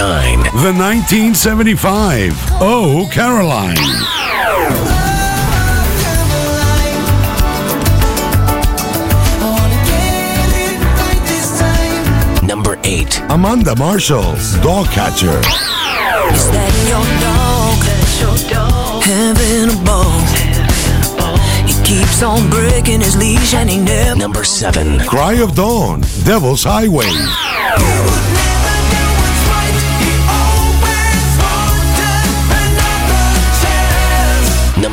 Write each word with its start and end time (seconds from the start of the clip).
The 0.00 0.72
1975. 0.72 2.32
Oh, 2.62 3.06
Caroline. 3.12 3.76
Number 12.46 12.78
8. 12.82 13.20
Amanda 13.28 13.76
Marshall. 13.76 14.22
Dog 14.62 14.86
Catcher. 14.86 15.38
Is 16.32 16.48
that 16.48 16.72
your 16.88 17.04
dog? 17.20 17.84
Having 19.04 19.68
a 19.68 19.84
ball. 19.84 20.20
He 21.66 21.74
keeps 21.84 22.22
on 22.22 22.48
breaking 22.48 23.02
his 23.02 23.18
leash 23.18 23.52
and 23.52 23.68
he 23.68 23.76
never. 23.76 24.18
Number 24.18 24.44
7. 24.44 25.00
Cry 25.00 25.34
of 25.34 25.54
Dawn. 25.54 26.00
Devil's 26.24 26.64
Highway. 26.64 27.10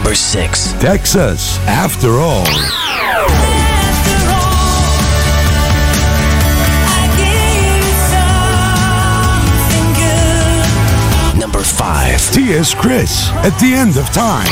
Number 0.08 0.16
6. 0.16 0.72
Texas. 0.80 1.58
After 1.68 2.12
all. 2.22 2.46
Number 11.38 11.60
5. 11.60 12.32
T.S. 12.32 12.74
Chris. 12.74 13.32
At 13.44 13.60
the 13.60 13.74
end 13.74 13.98
of 13.98 14.10
time. 14.14 14.48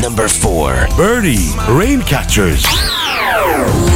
Number 0.00 0.28
4. 0.28 0.86
Birdie. 0.96 1.52
Raincatchers. 1.68 2.64
We 3.84 3.91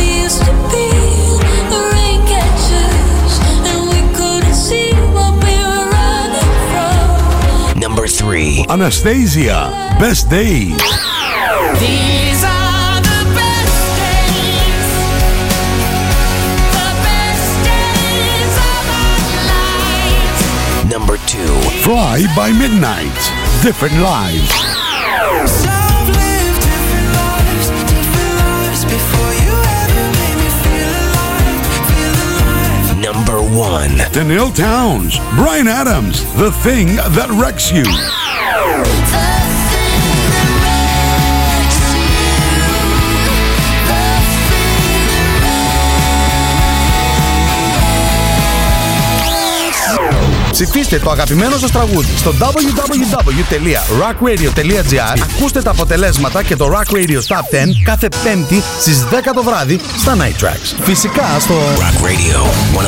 from. 8.26 8.32
3. 8.32 8.66
Anastasia. 8.68 9.70
Best 10.00 10.28
Days. 10.28 10.76
These 11.78 12.44
are 12.44 13.00
the 13.00 13.22
best 13.34 13.96
days, 13.96 14.88
the 16.72 16.90
best 17.06 17.50
days 17.64 18.54
of 18.58 18.82
our 19.00 19.20
lives. 19.52 20.90
Number 20.90 21.16
2. 21.26 21.38
Fly 21.82 22.26
by 22.36 22.50
Midnight. 22.52 23.14
Different 23.62 23.98
Lives. 23.98 24.75
1. 33.56 33.90
Tenille 34.12 34.54
Towns. 34.54 35.18
Brian 35.34 35.66
Adams. 35.66 36.22
The 36.34 36.52
Thing 36.62 36.96
That 36.96 37.30
Wrecks 37.30 37.72
You. 37.72 38.25
Ψηφίστε 50.56 50.98
το 50.98 51.10
αγαπημένο 51.10 51.56
σας 51.56 51.70
τραγούδι 51.70 52.16
στο 52.16 52.34
www.rockradio.gr 52.40 55.18
Ακούστε 55.22 55.62
τα 55.62 55.70
αποτελέσματα 55.70 56.42
και 56.42 56.56
το 56.56 56.70
Rock 56.72 56.90
Radio 56.94 57.16
Top 57.16 57.16
10 57.16 57.20
κάθε 57.84 58.08
πέμπτη 58.24 58.62
στις 58.80 59.04
10 59.10 59.14
το 59.34 59.42
βράδυ 59.42 59.80
στα 59.98 60.16
Night 60.16 60.36
Tracks. 60.44 60.74
Φυσικά 60.82 61.40
στο... 61.40 61.54
Rock 61.54 62.04
Radio 62.04 62.40
104.7. 62.78 62.80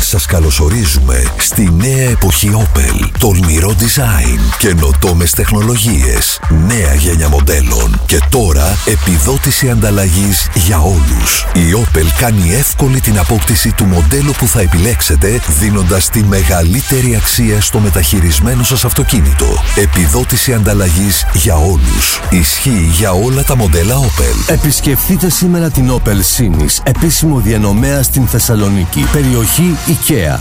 Σας 0.00 0.26
καλωσορίζουμε 0.26 1.24
στη 1.36 1.70
νέα 1.76 2.10
εποχή 2.10 2.50
Opel. 2.54 3.08
Τολμηρό 3.18 3.74
design, 3.78 4.38
καινοτόμες 4.58 5.30
τεχνολογίες, 5.30 6.40
νέα 6.66 6.94
γενιά 6.94 7.28
μοντέλων 7.28 8.00
και 8.06 8.20
τώρα 8.30 8.76
επιδότηση 8.84 9.70
ανταλλαγής 9.70 10.48
για 10.54 10.80
όλους. 10.80 11.46
Η 11.52 11.84
Opel 11.84 12.06
κάνει 12.18 12.54
εύκολη 12.54 13.00
την 13.00 13.18
απόκτηση 13.18 13.72
του 13.72 13.84
μοντέλου 13.84 14.32
που 14.38 14.46
θα 14.46 14.60
επιλέξετε 14.60 15.40
δίνοντας 15.60 16.09
τη 16.10 16.24
μεγαλύτερη 16.24 17.16
αξία 17.16 17.60
στο 17.60 17.78
μεταχειρισμένο 17.78 18.62
σας 18.62 18.84
αυτοκίνητο. 18.84 19.46
Επιδότηση 19.76 20.52
ανταλλαγής 20.52 21.26
για 21.32 21.56
όλους. 21.56 22.20
Ισχύει 22.30 22.88
για 22.92 23.12
όλα 23.12 23.44
τα 23.44 23.56
μοντέλα 23.56 23.94
Opel. 23.98 24.52
Επισκεφτείτε 24.52 25.30
σήμερα 25.30 25.70
την 25.70 25.90
Opel 25.92 26.08
Sinis, 26.08 26.78
επίσημο 26.82 27.38
διανομέα 27.38 28.02
στην 28.02 28.26
Θεσσαλονίκη, 28.26 29.06
περιοχή 29.12 29.76
IKEA. 29.86 30.38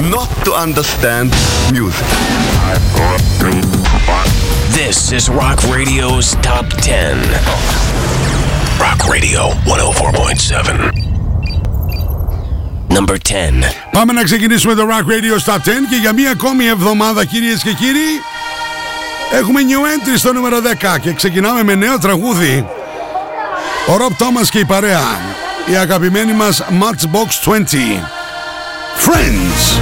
not 0.00 0.30
to 0.44 0.52
understand 0.54 1.30
music. 1.72 2.06
This 4.72 5.12
is 5.12 5.28
Rock 5.28 5.62
Radio's 5.64 6.36
Top 6.36 6.66
10. 6.80 7.18
Rock 8.80 9.06
Radio 9.08 9.50
104.7. 9.66 11.09
Number 12.90 13.16
10. 13.16 13.16
Πάμε 13.90 14.12
να 14.12 14.22
ξεκινήσουμε 14.22 14.74
το 14.74 14.82
Rock 14.82 15.04
Radio 15.10 15.52
Stop 15.52 15.56
10 15.56 15.58
και 15.90 15.96
για 16.00 16.12
μία 16.12 16.30
ακόμη 16.30 16.66
εβδομάδα 16.66 17.24
κυρίες 17.24 17.62
και 17.62 17.72
κύριοι 17.72 18.20
έχουμε 19.32 19.60
new 19.60 20.08
entry 20.08 20.18
στο 20.18 20.32
νούμερο 20.32 20.56
10 20.96 20.98
και 21.00 21.12
ξεκινάμε 21.12 21.62
με 21.62 21.74
νέο 21.74 21.98
τραγούδι. 21.98 22.66
Ο 23.88 23.92
Rob 23.96 24.22
Thomas 24.22 24.48
και 24.50 24.58
η 24.58 24.64
παρέα. 24.64 25.18
Η 25.66 25.76
αγαπημένη 25.76 26.32
μας 26.32 26.62
Matchbox 26.70 27.50
20. 27.50 27.58
Friends. 29.06 29.79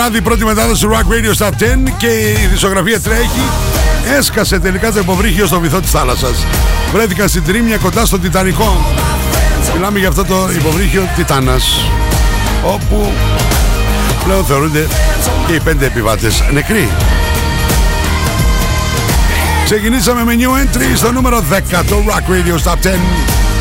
Πέμπτη 0.00 0.20
βράδυ, 0.20 0.28
πρώτη 0.28 0.44
μετάδοση 0.44 0.86
του 0.86 0.90
Rock 0.92 1.12
Radio 1.12 1.44
Star 1.44 1.50
10 1.50 1.54
και 1.96 2.06
η 2.06 2.48
δισογραφία 2.52 3.00
τρέχει. 3.00 3.42
Έσκασε 4.18 4.58
τελικά 4.58 4.92
το 4.92 4.98
υποβρύχιο 4.98 5.46
στο 5.46 5.60
βυθό 5.60 5.80
της 5.80 5.90
θάλασσας. 5.90 6.46
Βρέθηκαν 6.92 7.28
στην 7.28 7.44
Τρίμια 7.44 7.76
κοντά 7.76 8.04
στο 8.04 8.18
Τιτανικό. 8.18 8.84
Μιλάμε 9.74 9.98
για 9.98 10.08
αυτό 10.08 10.24
το 10.24 10.48
υποβρύχιο 10.56 11.08
Τιτάνας, 11.16 11.84
όπου 12.64 13.12
πλέον 14.24 14.44
θεωρούνται 14.44 14.86
και 15.46 15.52
οι 15.52 15.60
πέντε 15.60 15.86
επιβάτες 15.86 16.42
νεκροί. 16.52 16.88
Ξεκινήσαμε 19.64 20.24
με 20.24 20.34
new 20.38 20.76
entry 20.76 20.96
στο 20.96 21.12
νούμερο 21.12 21.44
10, 21.50 21.84
το 21.88 22.02
Rock 22.06 22.30
Radio 22.32 22.70
Top 22.70 22.76
10. 22.82 22.98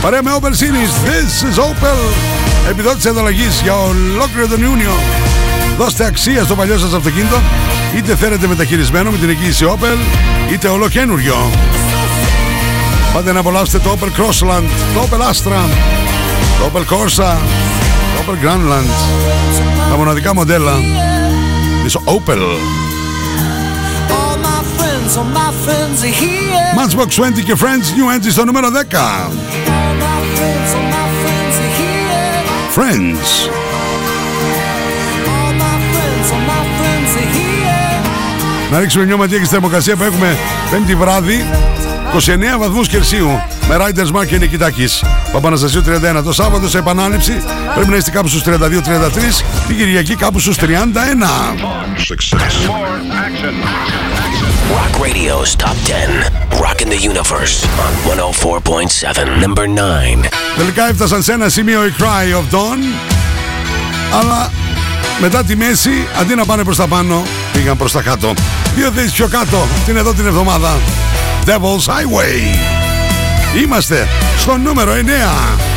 Παρέα 0.01 0.23
με 0.23 0.31
Opel 0.41 0.51
Sinis, 0.51 1.07
This 1.07 1.53
is 1.53 1.63
Opel. 1.63 2.13
Επιδότηση 2.69 3.07
ανταλλαγής 3.09 3.59
για 3.63 3.73
ολόκληρο 3.75 4.47
τον 4.47 4.61
Ιούνιο. 4.61 4.91
Δώστε 5.79 6.05
αξία 6.05 6.43
στο 6.43 6.55
παλιό 6.55 6.77
σας 6.77 6.93
αυτοκίνητο, 6.93 7.41
είτε 7.95 8.15
θέλετε 8.15 8.47
μεταχειρισμένο 8.47 9.11
με 9.11 9.17
την 9.17 9.29
εγγύηση 9.29 9.65
Opel, 9.67 9.97
είτε 10.51 10.67
ολοκένουργιο. 10.67 11.51
Πάτε 13.13 13.31
να 13.31 13.39
απολαύσετε 13.39 13.79
το 13.79 13.97
Opel 13.99 14.05
Crossland, 14.05 14.63
το 14.93 15.07
Opel 15.09 15.21
Astra, 15.21 15.69
το 16.59 16.71
Opel 16.73 16.81
Corsa, 16.81 17.37
το 18.15 18.23
Opel 18.25 18.35
Grandland. 18.45 18.89
Τα 19.89 19.97
μοναδικά 19.97 20.33
μοντέλα 20.33 20.73
της 21.83 21.97
Opel. 22.03 22.41
All 24.09 24.37
my 24.37 24.61
friends, 24.77 25.17
all 25.17 25.29
my 25.37 25.51
friends 25.65 25.97
are 26.03 26.15
here. 26.23 26.69
Matchbox 26.79 27.09
20 27.37 27.43
και 27.45 27.55
Friends 27.59 27.85
New 27.97 28.07
Entry 28.15 28.31
στο 28.31 28.45
νούμερο 28.45 28.69
10. 28.69 28.71
All 28.71 28.75
my 30.93 31.05
friends, 32.75 33.27
Να 38.71 38.79
ρίξουμε 38.79 39.05
μια 39.05 39.17
ματιά 39.17 39.37
και 39.37 39.43
στη 39.43 39.53
θερμοκρασία 39.53 39.95
που 39.95 40.03
έχουμε 40.03 40.37
πέμπτη 40.71 40.95
βράδυ 40.95 41.45
29 42.15 42.59
βαθμούς 42.59 42.87
Κελσίου 42.87 43.41
με 43.67 43.77
Riders 43.79 44.19
Mark 44.19 44.25
και 44.27 44.37
Νικητάκης 44.37 45.03
Παπαναστασίου 45.31 45.83
31 46.19 46.23
το 46.23 46.33
Σάββατο 46.33 46.69
σε 46.69 46.77
επανάληψη 46.77 47.43
πρέπει 47.75 47.89
να 47.89 47.95
είστε 47.95 48.11
κάπου 48.11 48.27
στους 48.27 48.43
32-33 48.45 48.49
την 49.67 49.77
Κυριακή 49.77 50.15
κάπου 50.15 50.39
στους 50.39 50.57
31 50.59 50.63
Rock 54.79 54.95
Radio's 55.05 55.55
Top 55.55 55.77
10. 55.85 56.29
Rocking 56.65 56.89
the 56.89 57.01
Universe 57.11 57.55
on 57.85 57.91
104.7. 58.05 59.41
Number 59.43 59.65
9. 59.67 60.29
Τελικά 60.57 60.89
έφτασαν 60.89 61.23
σε 61.23 61.31
ένα 61.31 61.49
σημείο 61.49 61.85
η 61.85 61.93
Cry 61.97 62.37
of 62.37 62.55
Dawn 62.55 62.77
αλλά 64.19 64.51
μετά 65.21 65.43
τη 65.43 65.55
μέση 65.55 66.07
αντί 66.19 66.35
να 66.35 66.45
πάνε 66.45 66.63
προς 66.63 66.77
τα 66.77 66.87
πάνω 66.87 67.23
πήγαν 67.53 67.77
προς 67.77 67.91
τα 67.91 68.01
κάτω. 68.01 68.33
Δύο 68.75 68.91
θέσεις 68.91 69.11
πιο 69.11 69.27
κάτω 69.27 69.67
την 69.85 69.97
εδώ 69.97 70.13
την 70.13 70.25
εβδομάδα. 70.25 70.79
Devil's 71.45 71.91
Highway. 71.91 72.55
Είμαστε 73.63 74.07
στο 74.37 74.57
νούμερο 74.57 74.93
9 74.93 75.68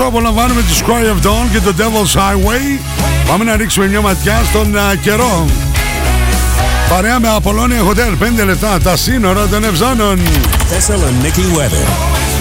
Όσο 0.00 0.08
απολαμβάνουμε 0.08 0.60
τη 0.60 0.80
Cry 0.86 1.12
of 1.12 1.26
Dawn 1.26 1.48
και 1.52 1.60
το 1.60 1.74
Devil's 1.78 2.18
Highway, 2.18 2.80
πάμε 3.26 3.44
να 3.44 3.56
ρίξουμε 3.56 3.86
μια 3.86 4.00
ματιά 4.00 4.40
στον 4.48 4.78
α, 4.78 4.94
καιρό. 4.94 5.46
Παρέα 6.88 7.20
με 7.20 7.28
Απολώνια 7.28 7.80
Hotel, 7.82 8.42
5 8.42 8.44
λεπτά, 8.44 8.78
τα 8.80 8.96
σύνορα 8.96 9.46
των 9.46 9.64
Ευζώνων. 9.64 10.18
Thessaloniki 10.18 11.58
weather. 11.58 11.88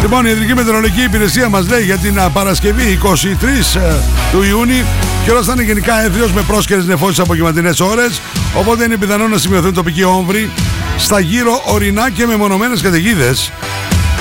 Λοιπόν, 0.02 0.26
η 0.26 0.30
Ιδρική 0.32 0.54
Μετεωρολογική 0.54 1.02
Υπηρεσία 1.02 1.50
μας 1.50 1.68
λέει 1.68 1.84
για 1.84 1.98
την 1.98 2.20
α, 2.20 2.30
Παρασκευή 2.30 3.00
23 3.04 3.08
ε, 3.10 3.94
του 4.32 4.44
Ιούνιου 4.44 4.86
καιρός 5.26 5.46
θα 5.46 5.52
είναι 5.52 5.64
γενικά 5.64 6.06
έθριος 6.06 6.32
με 6.32 6.42
πρόσκαιρες 6.42 6.86
νεφώσεις 6.86 7.20
από 7.20 7.34
απογευματινές 7.34 7.80
ώρες 7.80 8.22
οπότε 8.54 8.84
είναι 8.84 8.98
πιθανό 8.98 9.28
να 9.28 9.38
σημειωθούν 9.38 9.74
τοπικοί 9.74 10.04
όμβροι 10.04 10.52
στα 10.98 11.20
γύρω 11.20 11.62
ορεινά 11.66 12.10
και 12.10 12.26
μεμονωμένες 12.26 12.82
καταιγίδες. 12.82 13.52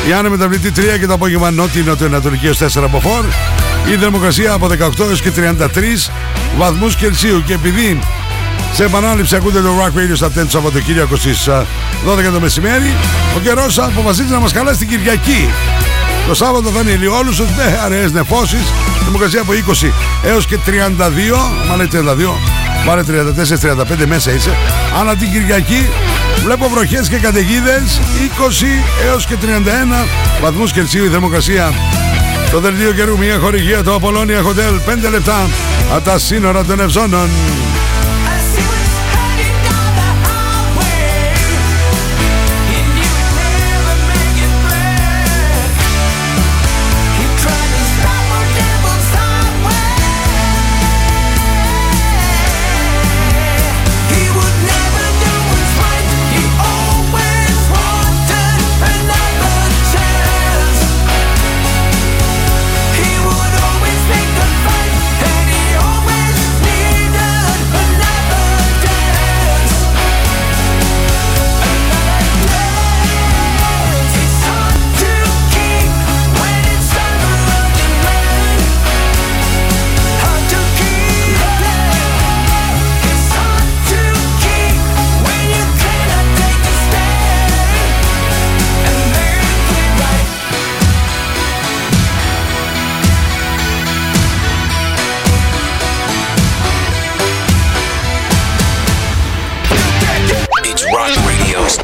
Η 0.06 0.12
Άννα 0.12 0.30
μεταβλητή 0.30 0.72
3 0.76 0.98
και 1.00 1.06
το 1.06 1.12
απόγευμα 1.12 1.50
νότιο 1.50 1.82
νοτιοανατολική 1.84 2.46
έως 2.46 2.58
4 2.58 2.82
από 2.82 3.02
4. 3.04 3.24
Η 3.92 3.96
θερμοκρασία 3.96 4.52
από 4.52 4.66
18 4.66 5.00
έως 5.08 5.20
και 5.20 5.30
33 5.36 6.10
βαθμούς 6.58 6.96
Κελσίου 6.96 7.42
και 7.46 7.52
επειδή 7.52 7.98
σε 8.72 8.84
επανάληψη 8.84 9.36
ακούτε 9.36 9.60
το 9.60 9.68
Rock 9.80 9.98
Radio 9.98 10.14
στα 10.14 10.28
10 10.28 10.30
του 10.34 10.50
Σαββατοκύριακο 10.50 11.16
στις 11.16 11.48
α, 11.48 11.66
12 12.06 12.32
το 12.32 12.40
μεσημέρι. 12.40 12.94
Ο 13.36 13.40
καιρός 13.40 13.78
αποφασίζει 13.78 14.30
να 14.30 14.38
μας 14.38 14.52
καλέσει 14.52 14.78
την 14.78 14.88
Κυριακή. 14.88 15.50
Το 16.28 16.34
Σάββατο 16.34 16.68
θα 16.70 16.80
είναι 16.80 16.90
ηλιόλουσος 16.90 17.46
με 17.56 17.80
αραιές 17.84 18.12
νεφώσεις. 18.12 18.72
Δημοκρασία 19.04 19.40
από 19.40 19.52
20 19.52 19.90
έως 20.24 20.46
και 20.46 20.58
32. 20.66 20.70
Μα 21.68 21.76
λέει 21.76 21.88
32. 21.92 22.67
Βάλε 22.88 23.02
34-35 24.02 24.06
μέσα 24.06 24.32
είσαι. 24.32 24.56
Αλλά 25.00 25.16
την 25.16 25.32
Κυριακή 25.32 25.88
βλέπω 26.44 26.68
βροχές 26.68 27.08
και 27.08 27.18
καταιγίδες 27.18 28.00
20 29.02 29.06
έως 29.06 29.26
και 29.26 29.34
31 29.34 30.06
βαθμούς 30.40 30.72
Κελσίου 30.72 31.04
η 31.04 31.08
θερμοκρασία. 31.08 31.72
Το 32.50 32.60
δελτίο 32.60 32.92
καιρού 32.92 33.18
μια 33.18 33.38
χορηγία 33.38 33.82
το 33.82 33.94
Απολώνια 33.94 34.42
Hotel 34.42 35.06
5 35.06 35.10
λεπτά 35.10 35.48
από 35.94 36.04
τα 36.04 36.18
σύνορα 36.18 36.64
των 36.64 36.80
Ευζώνων. 36.80 37.28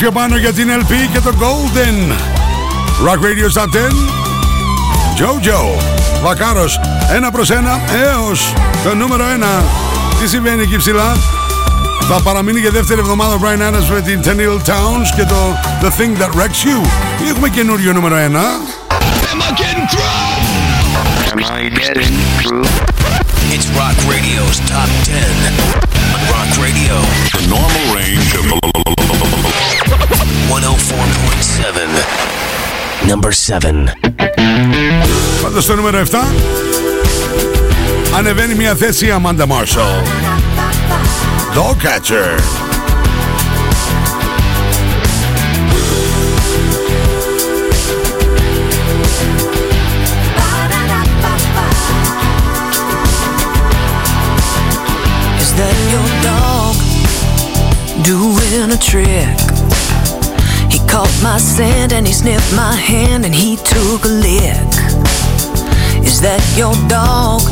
Πιο 0.05 0.13
πάνω 0.13 0.37
για 0.37 0.53
την 0.53 0.69
LP 0.69 0.93
και 1.13 1.21
το 1.21 1.33
Golden. 1.41 2.13
Rock 3.07 3.19
Radio 3.19 3.61
Top 3.61 3.67
10. 3.67 3.69
Jojo. 5.19 5.83
Βακάρος. 6.23 6.81
Ένα 7.15 7.31
προς 7.31 7.51
ένα 7.51 7.81
έως 7.93 8.53
το 8.85 8.95
νούμερο 8.95 9.25
ένα. 9.25 9.63
Τι 10.21 10.29
συμβαίνει 10.29 10.63
εκεί 10.63 10.77
ψηλά; 10.77 11.17
Θα 12.09 12.21
παραμείνει 12.23 12.61
για 12.61 12.71
δεύτερη 12.71 13.01
εβδομάδα 13.01 13.35
ο 13.35 13.39
Brian 13.43 13.61
Adams 13.61 13.89
με 13.93 14.01
την 14.01 14.21
Tenille 14.25 14.71
Towns 14.71 15.09
και 15.17 15.25
το 15.25 15.57
The 15.83 15.87
Thing 15.87 16.23
That 16.23 16.41
Wrecks 16.41 16.65
You. 16.67 16.87
Ή 17.25 17.29
Έχουμε 17.29 17.49
καινούριο 17.49 17.93
νούμερο 17.93 18.17
ένα. 18.17 18.43
It's 23.55 23.69
Rock 23.81 23.99
Radio's 24.13 24.59
Top 24.73 24.91
10. 25.05 25.15
On 26.15 26.23
Rock 26.35 26.51
Radio, 26.65 26.95
The 27.37 27.43
normal 27.55 27.85
range 27.97 28.31
of 28.41 28.64
104.7. 30.50 33.08
Number 33.08 33.32
7. 33.32 33.94
Πάντα 35.42 35.62
στο 35.62 35.76
νούμερο 35.76 36.06
7 36.06 36.18
ανεβαίνει 38.18 38.56
μια 38.56 38.76
θέση 38.76 39.06
η 39.06 39.14
Amanda 39.24 39.46
Marshall. 39.48 40.04
Dog 41.56 41.76
Catcher. 41.82 42.40
Is 55.44 55.52
that 55.60 55.76
your 55.94 56.08
dog 56.30 56.76
doing 58.04 58.72
a 58.72 58.78
trick? 58.78 59.43
Caught 60.95 61.23
my 61.25 61.39
scent 61.39 61.93
and 61.93 62.07
he 62.07 62.13
sniffed 62.13 62.55
my 62.55 62.73
hand 62.73 63.25
and 63.25 63.35
he 63.35 63.57
took 63.57 64.05
a 64.05 64.15
lick. 64.27 64.71
Is 66.07 66.21
that 66.21 66.39
your 66.55 66.71
dog? 66.87 67.43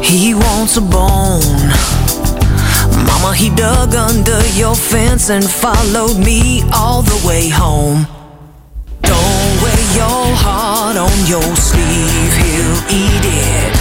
He 0.00 0.34
wants 0.34 0.76
a 0.76 0.80
bone. 0.80 1.42
Mama, 3.02 3.34
he 3.34 3.50
dug 3.50 3.96
under 3.96 4.38
your 4.54 4.76
fence 4.76 5.28
and 5.28 5.42
followed 5.42 6.18
me 6.24 6.62
all 6.72 7.02
the 7.02 7.18
way 7.26 7.48
home. 7.48 8.06
Don't 9.02 9.54
wear 9.58 9.82
your 9.98 10.22
heart 10.38 10.96
on 10.96 11.16
your 11.26 11.50
sleeve, 11.58 12.32
he'll 12.46 12.80
eat 12.94 13.24
it. 13.26 13.74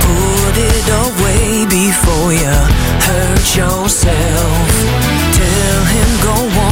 Put 0.00 0.54
it 0.56 0.86
away 1.04 1.68
before 1.68 2.32
you 2.32 2.56
hurt 3.04 3.46
yourself. 3.52 4.64
Tell 5.36 5.80
him 5.92 6.10
go 6.24 6.36
on, 6.56 6.71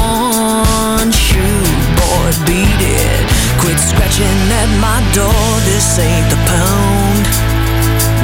beat 2.47 2.81
it. 2.81 3.21
Quit 3.61 3.79
scratching 3.79 4.41
at 4.61 4.71
my 4.81 5.01
door, 5.15 5.47
this 5.67 5.99
ain't 5.99 6.29
the 6.31 6.39
pound. 6.47 7.25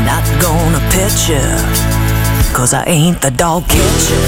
Not 0.07 0.25
gonna 0.41 0.81
pet 0.95 1.15
you, 1.29 1.43
cause 2.55 2.73
I 2.73 2.85
ain't 2.87 3.21
the 3.21 3.31
dog 3.31 3.65
catcher. 3.69 4.27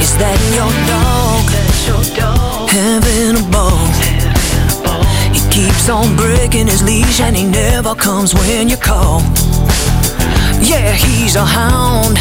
Is 0.00 0.12
that 0.18 0.38
your 0.54 0.72
dog? 0.92 1.44
That's 1.54 1.86
your 1.88 2.04
dog. 2.16 2.70
Having 2.70 3.36
a 3.42 3.50
ball. 3.50 3.88
He 5.32 5.40
keeps 5.50 5.88
on 5.88 6.16
breaking 6.16 6.66
his 6.66 6.82
leash 6.82 7.20
and 7.20 7.36
he 7.36 7.44
never 7.44 7.94
comes 7.94 8.34
when 8.34 8.68
you 8.68 8.76
call. 8.76 9.22
Yeah, 10.68 10.92
he's 10.92 11.34
a 11.34 11.46
hound. 11.46 12.18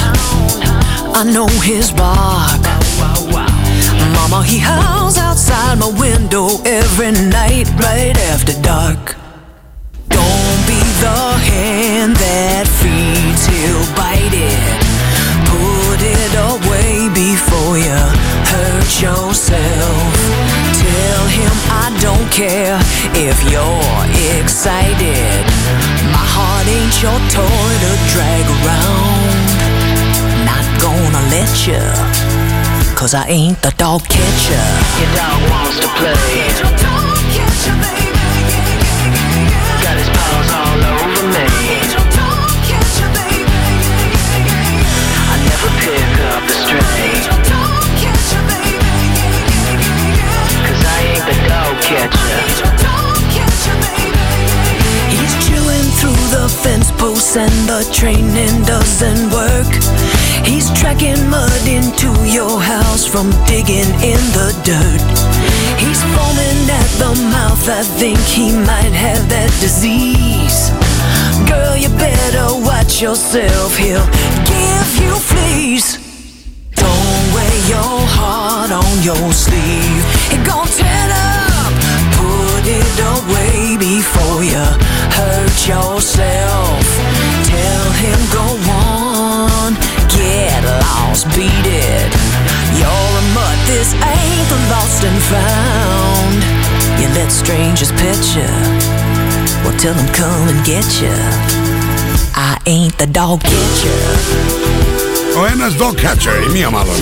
I 1.19 1.23
know 1.25 1.47
his 1.63 1.91
bark. 1.91 2.62
Mama, 4.15 4.41
he 4.45 4.57
howls 4.57 5.17
outside 5.17 5.77
my 5.79 5.91
window 5.99 6.47
every 6.63 7.12
night 7.12 7.67
right 7.75 8.17
after 8.31 8.53
dark. 8.62 9.17
Don't 10.07 10.62
be 10.65 10.79
the 11.03 11.19
hand 11.51 12.15
that 12.15 12.65
feeds, 12.79 13.43
he'll 13.51 13.88
bite 13.99 14.31
it. 14.31 14.79
Put 15.51 15.99
it 15.99 16.33
away 16.51 17.10
before 17.12 17.75
you 17.77 17.99
hurt 18.47 19.01
yourself. 19.01 20.46
Tell 20.88 21.28
him 21.28 21.52
I 21.84 21.91
don't 22.00 22.32
care 22.32 22.80
if 23.13 23.36
you're 23.52 24.08
excited. 24.39 25.43
My 26.15 26.23
heart 26.36 26.67
ain't 26.67 26.95
your 27.04 27.19
toy 27.28 27.71
to 27.84 27.91
drag 28.13 28.45
around. 28.58 29.36
Not 30.47 30.65
gonna 30.80 31.23
let 31.36 31.52
you, 31.67 31.84
cause 32.95 33.13
I 33.13 33.28
ain't 33.28 33.60
the 33.62 33.71
dog 33.78 34.08
catcher. 34.08 34.67
Your 35.00 35.12
dog 35.19 35.39
wants 35.52 35.78
to 35.84 35.88
play. 36.00 36.47
Fence 56.67 56.91
posts 56.99 57.38
and 57.38 57.58
the 57.71 57.82
training 57.93 58.56
doesn't 58.63 59.23
work. 59.32 59.71
He's 60.43 60.67
tracking 60.80 61.21
mud 61.30 61.63
into 61.65 62.10
your 62.27 62.60
house 62.60 63.06
from 63.06 63.27
digging 63.45 63.91
in 64.13 64.21
the 64.36 64.49
dirt. 64.67 65.15
He's 65.80 66.01
foaming 66.13 66.62
at 66.82 66.91
the 67.01 67.12
mouth, 67.36 67.63
I 67.69 67.84
think 67.99 68.19
he 68.19 68.51
might 68.51 68.95
have 69.06 69.23
that 69.30 69.51
disease. 69.63 70.60
Girl, 71.49 71.75
you 71.84 71.89
better 72.08 72.47
watch 72.69 73.01
yourself, 73.01 73.77
he'll 73.77 74.10
give 74.53 74.91
you 75.03 75.13
fleas. 75.32 75.86
Don't 76.75 77.23
wear 77.36 77.56
your 77.73 77.97
heart 78.17 78.71
on 78.71 78.93
your 79.08 79.32
sleeve 79.32 80.26
away 82.96 83.76
before 83.76 84.44
you 84.44 84.64
hurt 85.18 85.59
yourself. 85.66 86.85
Tell 87.44 87.87
him 88.05 88.20
go 88.33 88.46
on, 88.70 89.74
get 90.09 90.62
lost, 90.81 91.26
beat 91.37 91.66
it. 91.66 92.11
You're 92.78 93.12
a 93.22 93.24
mutt. 93.37 93.59
This 93.66 93.92
ain't 93.94 94.48
the 94.52 94.61
lost 94.72 95.05
and 95.05 95.20
found. 95.33 96.38
You 97.00 97.09
let 97.18 97.31
strangers 97.31 97.92
pet 97.92 98.20
you. 98.37 98.50
Well, 99.62 99.76
tell 99.78 99.94
them 99.94 100.09
come 100.14 100.48
and 100.48 100.64
get 100.64 100.87
you. 101.02 101.16
I 102.35 102.59
ain't 102.66 102.96
the 102.98 103.07
dog 103.07 103.40
catcher. 103.40 104.02
Ο 105.38 105.46
ένας 105.46 105.72
dog 105.76 105.96
catcher, 105.96 106.48
η 106.48 106.52
μία 106.52 106.70
μάλλον. 106.70 106.96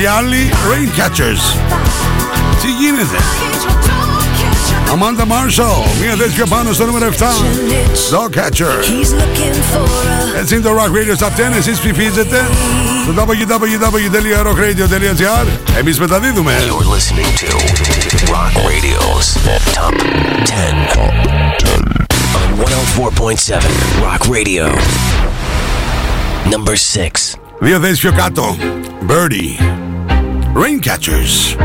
Οι 0.00 0.06
άλλοι 0.06 0.50
rain 0.70 0.88
catchers. 1.00 1.42
Τι 2.62 2.68
γίνεται. 2.68 3.18
Amanda 4.92 5.24
Marshall, 5.24 5.84
μία 6.00 6.14
θέση 6.16 6.30
πιο 6.34 6.46
πάνω 6.46 6.72
στο 6.72 6.86
νούμερο 6.86 7.10
7. 7.10 7.14
Dog 8.10 8.30
catcher. 8.38 8.78
He's 8.82 9.12
looking 9.12 9.54
for 9.72 9.84
a 9.84 9.86
Έτσι 10.40 10.54
είναι 10.54 10.62
το 10.64 10.70
Rock 10.70 10.90
Radio 10.96 11.14
Top 11.24 11.26
10. 11.26 11.30
Εσείς 11.58 11.78
ψηφίζετε 11.78 12.48
στο 13.02 13.12
www.rockradio.gr 13.26 15.46
Εμείς 15.78 15.98
μεταδίδουμε. 16.00 16.52
You're 16.66 16.84
listening 16.96 17.30
to 17.42 17.48
Rock 18.32 18.52
Radio's 18.70 19.26
Top 19.76 19.94
10. 20.44 20.50
On 22.34 22.48
104.7 22.58 23.62
Rock 24.02 24.22
Radio. 24.36 24.64
Number 26.52 26.74
6. 26.76 27.38
Δύο 27.58 27.78
θέσεις 27.80 27.98
πιο 28.00 28.12
κάτω. 28.12 28.56
Birdie. 29.08 29.58
Rain 30.54 30.78
catchers. 30.80 31.56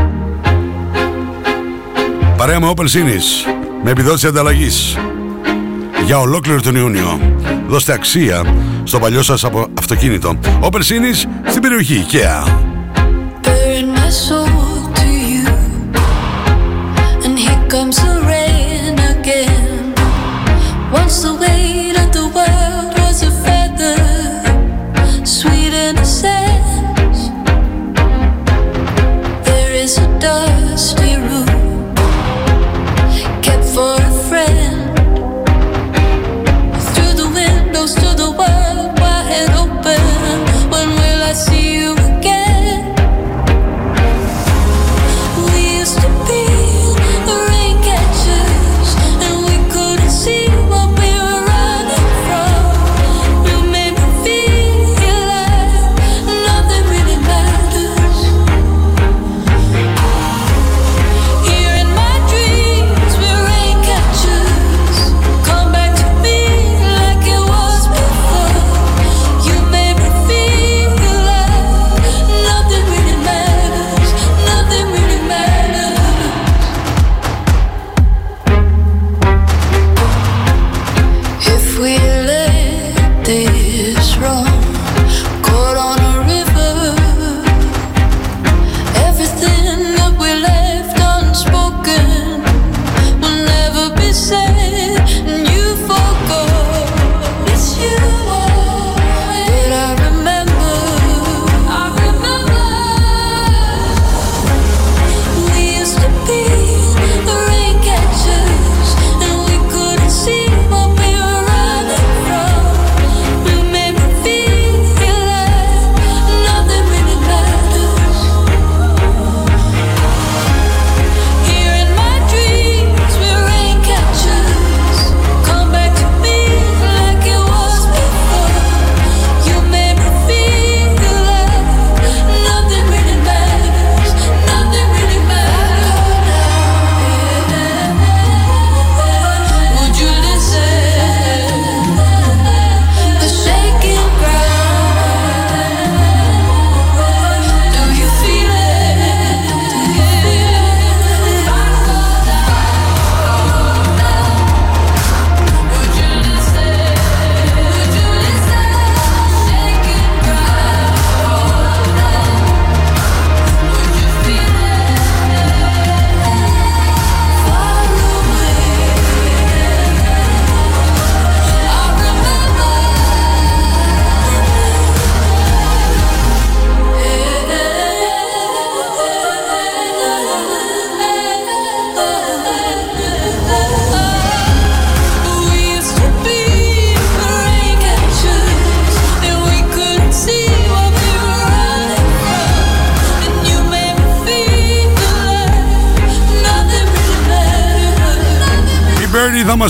Παρέα 2.41 2.59
με 2.59 2.71
Opel 2.75 2.81
Sinis. 2.81 3.51
Με 3.83 3.91
επιδότηση 3.91 4.27
ανταλλαγής. 4.27 4.97
Για 6.05 6.19
ολόκληρο 6.19 6.61
τον 6.61 6.75
Ιούνιο. 6.75 7.19
Δώστε 7.67 7.93
αξία 7.93 8.43
στο 8.83 8.99
παλιό 8.99 9.21
σας 9.23 9.43
απο- 9.43 9.67
αυτοκίνητο. 9.79 10.37
Opel 10.61 10.77
Sinis 10.77 11.25
στην 11.49 11.61
περιοχή 11.61 12.05
IKEA. 12.09 12.47
Burn 13.43 13.85
my 13.97 14.09
soul 14.27 14.93
to 14.97 15.05
you. 15.31 15.47
And 17.25 17.37
here 17.37 17.61
comes 17.73 18.10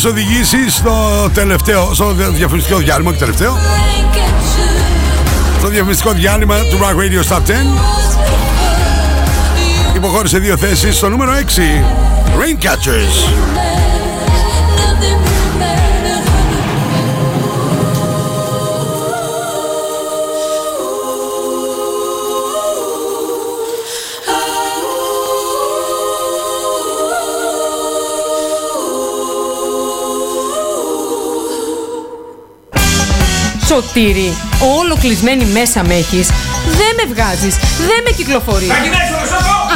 μας 0.03 0.11
οδηγήσει 0.11 0.69
στο 0.69 1.29
τελευταίο, 1.33 1.93
στο 1.93 2.13
διαφημιστικό 2.13 2.77
διάλειμμα 2.77 3.11
και 3.11 3.17
τελευταίο. 3.17 3.57
Στο 5.57 5.67
διαφημιστικό 5.67 6.11
διάλειμμα 6.11 6.55
του 6.55 6.79
Rock 6.81 6.95
Radio 6.95 7.35
Top 7.35 7.41
10. 7.41 7.51
Υποχώρησε 9.95 10.37
δύο 10.37 10.57
θέσεις 10.57 10.95
στο 10.95 11.09
νούμερο 11.09 11.31
6. 11.31 11.83
Raincatchers. 12.39 13.70
Σωτήρι, 33.71 34.37
όλο 34.79 34.97
κλεισμένη 34.99 35.45
μέσα 35.45 35.83
με 35.87 35.93
έχεις. 35.93 36.27
Δεν 36.79 36.91
με 36.97 37.13
βγάζεις, 37.13 37.55
δεν 37.77 37.99
με 38.05 38.11
κυκλοφορείς. 38.11 38.69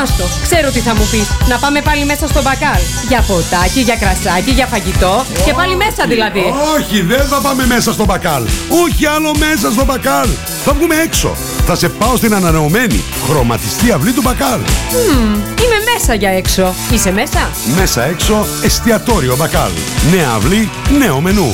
Άστο, 0.04 0.24
ξέρω 0.44 0.72
τι 0.72 0.80
θα 0.80 0.96
μου 0.96 1.08
πεις. 1.12 1.28
Να 1.50 1.58
πάμε 1.58 1.82
πάλι 1.82 2.06
μέσα 2.06 2.28
στο 2.28 2.42
μπακάλ. 2.42 2.82
Για 3.08 3.24
ποτάκι, 3.28 3.80
για 3.80 3.96
κρασάκι, 3.96 4.52
για 4.52 4.66
φαγητό. 4.66 5.26
Και 5.46 5.54
πάλι 5.54 5.76
μέσα 5.76 6.06
δηλαδή. 6.08 6.44
Όχι, 6.76 7.02
δεν 7.02 7.26
θα 7.26 7.42
πάμε 7.42 7.66
μέσα 7.66 7.94
στο 7.94 8.06
μπακάλ. 8.06 8.44
Όχι 8.84 9.06
άλλο 9.06 9.32
μέσα 9.38 9.72
στο 9.72 9.86
μπακάλ. 9.86 10.30
Θα 10.66 10.74
βγούμε 10.74 10.96
έξω. 10.96 11.36
Θα 11.66 11.76
σε 11.76 11.90
πάω 11.90 12.16
στην 12.16 12.34
ανανεωμένη 12.34 13.04
χρωματιστή 13.28 13.92
αυλή 13.92 14.12
του 14.12 14.22
μπακάλ. 14.22 14.60
Μμμ, 14.60 15.34
είμαι 15.34 15.80
μέσα 15.94 16.14
για 16.14 16.30
έξω. 16.30 16.74
Είσαι 16.92 17.12
μέσα; 17.12 17.50
Μέσα 17.76 18.04
έξω 18.04 18.46
εστιατόριο 18.64 19.36
μπακάλ. 19.36 19.72
Νέα 20.12 20.30
αυλή, 20.36 20.70
νέο 21.00 21.22
μενού. 21.22 21.54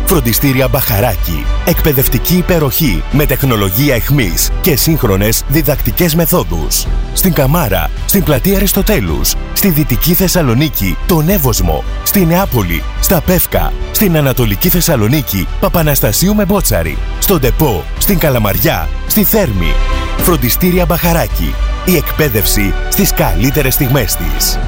Φροντιστήρια 0.11 0.67
Μπαχαράκη. 0.67 1.45
Εκπαιδευτική 1.65 2.37
υπεροχή 2.37 3.03
με 3.11 3.25
τεχνολογία 3.25 3.95
εχμής 3.95 4.49
και 4.61 4.75
σύγχρονες 4.75 5.43
διδακτικές 5.47 6.15
μεθόδους. 6.15 6.85
Στην 7.13 7.33
Καμάρα, 7.33 7.89
στην 8.05 8.23
πλατεία 8.23 8.55
Αριστοτέλους, 8.55 9.33
στη 9.53 9.69
Δυτική 9.69 10.13
Θεσσαλονίκη, 10.13 10.97
τον 11.05 11.29
Εύωσμο, 11.29 11.83
στη 12.03 12.25
Νεάπολη, 12.25 12.83
στα 13.01 13.21
Πεύκα, 13.21 13.73
στην 13.91 14.17
Ανατολική 14.17 14.69
Θεσσαλονίκη, 14.69 15.47
Παπαναστασίου 15.59 16.35
με 16.35 16.45
Μπότσαρη, 16.45 16.97
στον 17.19 17.39
Τεπό, 17.39 17.83
στην 17.97 18.17
Καλαμαριά, 18.17 18.89
στη 19.07 19.23
Θέρμη. 19.23 19.73
Φροντιστήρια 20.17 20.85
Μπαχαράκη. 20.85 21.53
Η 21.85 21.95
εκπαίδευση 21.95 22.73
στις 22.89 23.13
καλύτερες 23.13 23.73
στιγμές 23.73 24.15
της. 24.15 24.59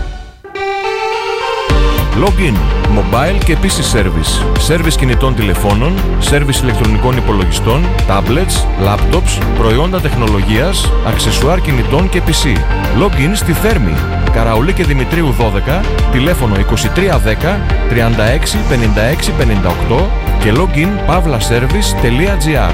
Login, 2.22 2.56
mobile 2.98 3.44
και 3.46 3.58
PC 3.62 3.98
service. 3.98 4.32
Service 4.72 4.96
κινητών 4.98 5.36
τηλεφώνων, 5.36 5.94
service 6.32 6.62
ηλεκτρονικών 6.64 7.18
υπολογιστών, 7.18 7.86
tablets, 8.08 8.86
laptops, 8.88 9.42
προϊόντα 9.58 10.00
τεχνολογίας, 10.00 10.92
αξεσουάρ 11.08 11.62
κινητών 11.62 12.10
και 12.10 12.22
PC. 12.26 12.58
Login 13.02 13.32
στη 13.34 13.52
Θέρμη. 13.54 13.94
Καραουλή 14.32 14.74
και 14.74 14.84
Δημητρίου 14.84 15.36
12, 15.40 15.84
τηλέφωνο 16.12 16.56
2310 16.56 16.60
36 17.90 18.58
56 18.70 19.32
58 19.98 20.06
και 20.44 20.52
login 20.56 20.90
pavlaservice.gr 21.10 22.74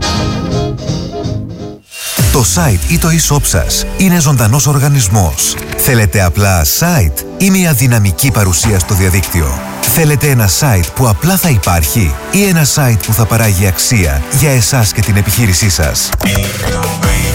Το 2.31 2.45
site 2.55 2.91
ή 2.91 2.97
το 2.97 3.07
e-shop 3.07 3.41
σας 3.41 3.85
είναι 3.97 4.19
ζωντανός 4.19 4.67
οργανισμός. 4.67 5.55
Θέλετε 5.77 6.21
απλά 6.21 6.65
site 6.79 7.23
ή 7.37 7.49
μια 7.49 7.73
δυναμική 7.73 8.31
παρουσία 8.31 8.79
στο 8.79 8.93
διαδίκτυο; 8.93 9.59
Θέλετε 9.81 10.29
ένα 10.29 10.49
site 10.59 10.85
που 10.95 11.07
απλά 11.07 11.37
θα 11.37 11.49
υπάρχει 11.49 12.15
ή 12.31 12.43
ένα 12.43 12.65
site 12.75 12.99
που 13.05 13.13
θα 13.13 13.25
παράγει 13.25 13.67
αξία 13.67 14.21
για 14.39 14.51
εσάς 14.51 14.91
και 14.91 15.01
την 15.01 15.15
επιχείρησή 15.15 15.69
σας; 15.69 16.09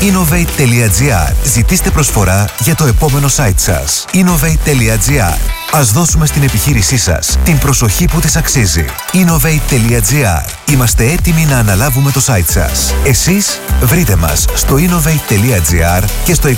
Innovate.gr 0.00 1.32
Ζητήστε 1.44 1.90
προσφορά 1.90 2.44
για 2.58 2.74
το 2.74 2.84
επόμενο 2.84 3.28
site 3.36 3.56
σας. 3.56 4.04
Innovate.gr 4.12 5.65
Ας 5.72 5.90
δώσουμε 5.90 6.26
στην 6.26 6.42
επιχείρησή 6.42 6.96
σας 6.96 7.38
την 7.44 7.58
προσοχή 7.58 8.04
που 8.04 8.20
της 8.20 8.36
αξίζει. 8.36 8.84
Innovate.gr 9.12 10.50
Είμαστε 10.72 11.04
έτοιμοι 11.04 11.44
να 11.44 11.58
αναλάβουμε 11.58 12.10
το 12.10 12.22
site 12.26 12.48
σας. 12.48 12.94
Εσείς 13.04 13.60
βρείτε 13.82 14.16
μας 14.16 14.44
στο 14.54 14.76
innovate.gr 14.76 16.04
και 16.24 16.34
στο 16.34 16.48
2311 16.48 16.54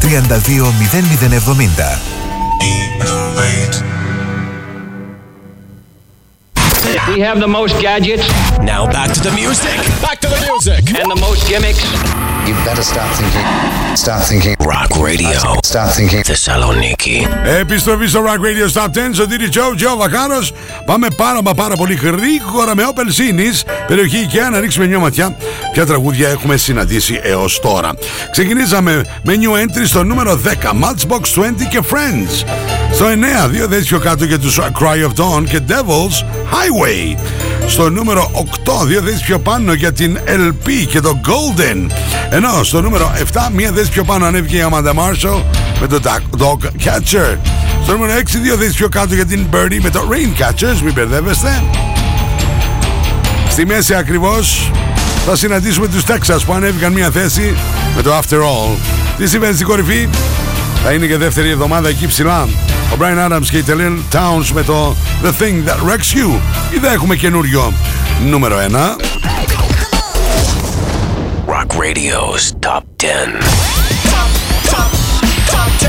32 0.00 0.72
0070. 2.58 3.91
We 7.13 7.19
have 7.27 7.39
the 7.39 7.51
most 7.59 7.73
gadgets. 7.81 8.25
Now 8.73 8.81
back 8.97 9.09
to 9.15 9.21
the 9.27 9.33
music. 9.41 9.77
Back 10.07 10.17
to 10.23 10.29
the 10.35 10.41
music. 10.49 10.81
And 10.99 11.07
the 11.13 11.19
most 11.27 11.41
gimmicks. 11.51 11.83
You 12.47 12.53
better 12.67 12.85
start 12.93 13.09
thinking. 13.19 13.45
Start 14.03 14.23
thinking. 14.29 14.55
Rock 14.73 14.91
Radio. 15.09 15.39
Start 15.63 15.89
thinking. 15.97 16.21
Θεσσαλονίκη. 16.23 17.27
Επιστροφή 17.59 18.07
στο 18.07 18.23
Rock 18.25 18.39
Radio 18.45 18.81
Stop 18.81 18.85
10, 18.85 18.89
Σωτήρι 19.13 19.49
Τζο, 19.49 19.75
Τζο 19.75 19.95
Βακάρος. 19.97 20.53
Πάμε 20.85 21.07
πάρα 21.17 21.41
μα 21.41 21.53
πάρα 21.53 21.75
πολύ 21.75 21.93
γρήγορα 21.93 22.75
με 22.75 22.83
Opel 22.93 23.21
Sinis, 23.21 23.69
περιοχή 23.87 24.27
IKEA, 24.29 24.51
να 24.51 24.59
ρίξουμε 24.59 24.87
μια 24.87 24.99
ματιά 24.99 25.35
ποια 25.71 25.85
τραγούδια 25.85 26.29
έχουμε 26.29 26.57
συναντήσει 26.57 27.19
έως 27.23 27.59
τώρα. 27.59 27.93
Ξεκινήσαμε 28.31 29.05
με 29.23 29.33
new 29.41 29.63
entry 29.63 29.85
στο 29.85 30.03
νούμερο 30.03 30.41
10, 30.43 30.71
Matchbox 30.71 31.21
20 31.41 31.67
και 31.69 31.79
Friends. 31.91 32.45
Στο 32.93 33.05
9, 33.05 33.47
δύο 33.49 33.67
θέσεις 33.67 33.87
πιο 33.87 33.99
κάτω 33.99 34.25
για 34.25 34.39
τους 34.39 34.59
Cry 34.59 35.07
of 35.07 35.13
Dawn 35.23 35.43
και 35.49 35.59
Devils 35.67 36.23
Highway. 36.51 36.80
Στο 37.66 37.90
νούμερο 37.90 38.30
8, 38.82 38.86
δύο 38.86 39.00
θέσεις 39.02 39.20
πιο 39.20 39.38
πάνω 39.38 39.72
για 39.72 39.92
την 39.92 40.18
LP 40.26 40.86
και 40.88 41.00
το 41.00 41.20
Golden. 41.24 41.90
Ενώ 42.30 42.64
στο 42.64 42.80
νούμερο 42.82 43.12
7, 43.32 43.50
μία 43.52 43.70
θέση 43.74 43.90
πιο 43.90 44.04
πάνω 44.04 44.26
ανέβηκε 44.26 44.56
η 44.56 44.64
Amanda 44.70 44.90
Marshall 44.90 45.42
με 45.80 45.86
το 45.86 46.00
Dog 46.38 46.64
Catcher. 46.84 47.36
Στο 47.82 47.92
νούμερο 47.92 48.12
6, 48.18 48.22
δύο 48.42 48.56
θέσεις 48.56 48.74
πιο 48.74 48.88
κάτω 48.88 49.14
για 49.14 49.26
την 49.26 49.46
Birdie 49.52 49.78
με 49.82 49.90
το 49.90 50.08
Rain 50.10 50.42
Catchers, 50.42 50.80
μην 50.84 50.92
μπερδεύεστε. 50.92 51.62
Στη 53.48 53.66
μέση 53.66 53.94
ακριβώς 53.94 54.70
θα 55.26 55.36
συναντήσουμε 55.36 55.88
τους 55.88 56.02
Texas 56.06 56.38
που 56.46 56.52
ανέβηκαν 56.52 56.92
μία 56.92 57.10
θέση 57.10 57.54
με 57.96 58.02
το 58.02 58.18
After 58.18 58.36
All. 58.36 58.76
Τι 59.18 59.28
συμβαίνει 59.28 59.54
στην 59.54 59.66
κορυφή, 59.66 60.08
θα 60.84 60.92
είναι 60.92 61.06
και 61.06 61.16
δεύτερη 61.16 61.50
εβδομάδα 61.50 61.88
εκεί 61.88 62.06
ψηλά. 62.06 62.48
Ο 62.92 62.96
Brian 62.98 63.30
Adams 63.30 63.46
και 63.50 63.56
η 63.56 63.62
Τελίν 63.62 64.02
Towns 64.12 64.50
με 64.52 64.62
το 64.62 64.94
The 65.22 65.26
Thing 65.26 65.68
That 65.68 65.88
Wrecks 65.88 66.16
You. 66.16 66.40
Είδα 66.74 66.92
έχουμε 66.92 67.16
καινούριο 67.16 67.72
νούμερο 68.28 68.56
1. 68.58 68.60
Rock 71.46 71.70
Radio's 71.76 72.52
Top 72.66 72.82
10. 72.96 73.06
Top, 74.12 74.30
top, 74.72 74.90
top 75.52 75.70
10. 75.80 75.88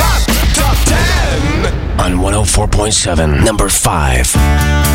Top, 0.00 0.20
top 0.58 0.76
10. 0.86 2.04
On 2.04 2.12
104.7, 2.44 3.44
number 3.44 3.68
5. 3.68 4.91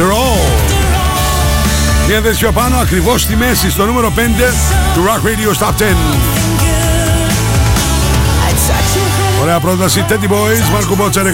After 0.00 0.12
All. 0.12 0.40
Μια 2.08 2.20
δέσιο 2.20 2.52
πάνω 2.52 2.76
ακριβώς 2.76 3.22
στη 3.22 3.36
μέση, 3.36 3.70
στο 3.70 3.84
νούμερο 3.86 4.12
5 4.16 4.20
του 4.94 5.04
Rock 5.04 5.26
Radio 5.26 5.64
Top 5.64 5.72
10. 5.78 5.84
Ωραία 9.42 9.60
πρόταση, 9.60 10.04
Teddy 10.08 10.28
Boys, 10.28 10.72
Μάρκο 10.72 10.94
Μπότσαρ 10.94 11.26
110, 11.26 11.30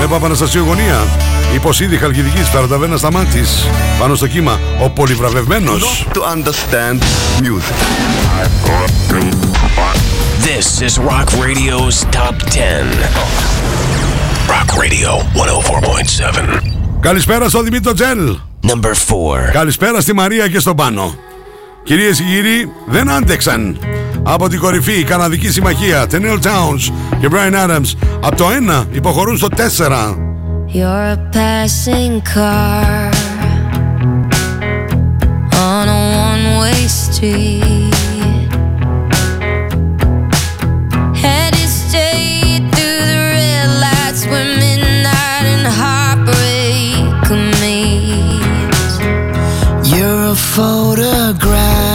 με 0.00 0.06
Παπαναστασίου 0.06 0.64
Γωνία. 0.64 1.06
Υποσίδη 1.54 1.96
Χαλκιδικής, 1.96 2.48
Φαροταβένα 2.48 2.96
Σταμάτης, 2.96 3.66
πάνω 3.98 4.14
στο 4.14 4.26
κύμα, 4.26 4.60
ο 4.82 4.90
πολυβραβευμένος. 4.90 6.06
Not 6.08 6.16
to 6.16 6.22
understand 6.22 7.02
music. 7.42 7.76
This 10.42 10.66
is 10.86 10.98
Rock 10.98 11.28
Radio's 11.46 11.96
Top 12.16 12.36
10. 12.48 12.86
Rock 14.54 14.70
Radio 14.82 15.10
104.7. 15.34 16.69
Καλησπέρα 17.00 17.48
στο 17.48 17.62
Δημήτρο 17.62 17.92
Τζέλ. 17.92 18.36
Number 18.62 18.92
4. 19.48 19.50
Καλησπέρα 19.52 20.00
στη 20.00 20.14
Μαρία 20.14 20.48
και 20.48 20.58
στον 20.58 20.76
Πάνο. 20.76 21.14
Κυρίες 21.82 22.18
και 22.18 22.24
κύριοι, 22.24 22.72
δεν 22.86 23.10
άντεξαν. 23.10 23.78
Από 24.22 24.48
την 24.48 24.60
κορυφή, 24.60 24.98
η 24.98 25.02
Καναδική 25.02 25.50
Συμμαχία, 25.50 26.06
Tenille 26.10 26.38
Towns 26.42 26.92
και 27.20 27.28
Brian 27.30 27.68
Adams. 27.68 27.94
Από 28.20 28.36
το 28.36 28.44
1 28.80 28.86
υποχωρούν 28.92 29.36
στο 29.36 29.48
4. 29.48 30.16
You're 30.74 31.12
a 31.12 31.18
passing 31.32 32.20
car 32.34 33.10
on 35.52 35.86
a 35.88 36.00
one-way 36.28 36.86
street 37.02 37.99
photograph. 50.60 51.89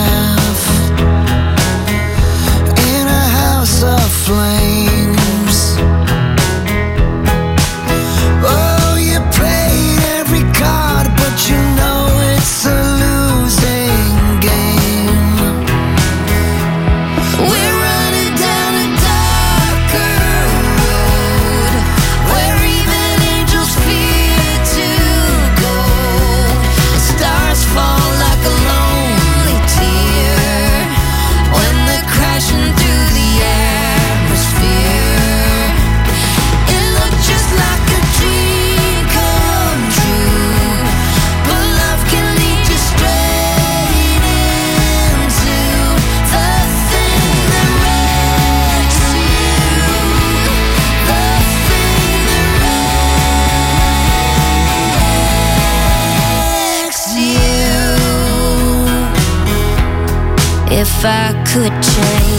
I 61.07 61.33
could 61.45 61.83
change. 61.83 62.34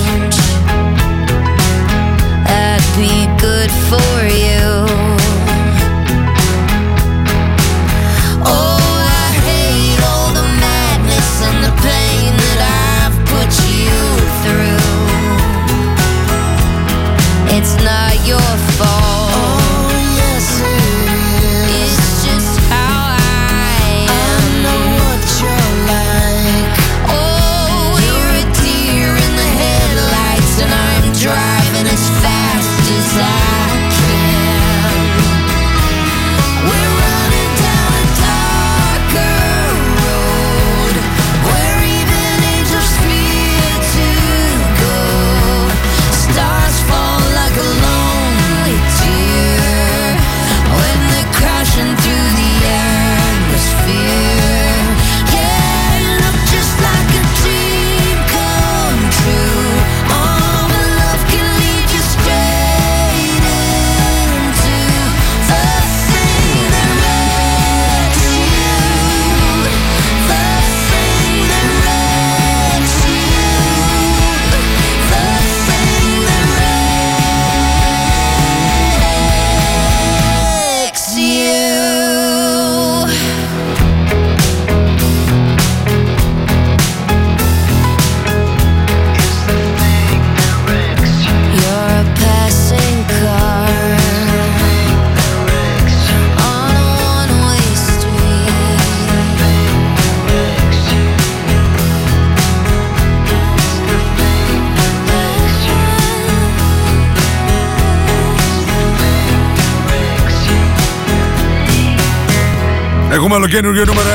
Έχουμε 113.37 113.49
ολοκένουργιο 113.49 113.85
νούμερο 113.85 114.09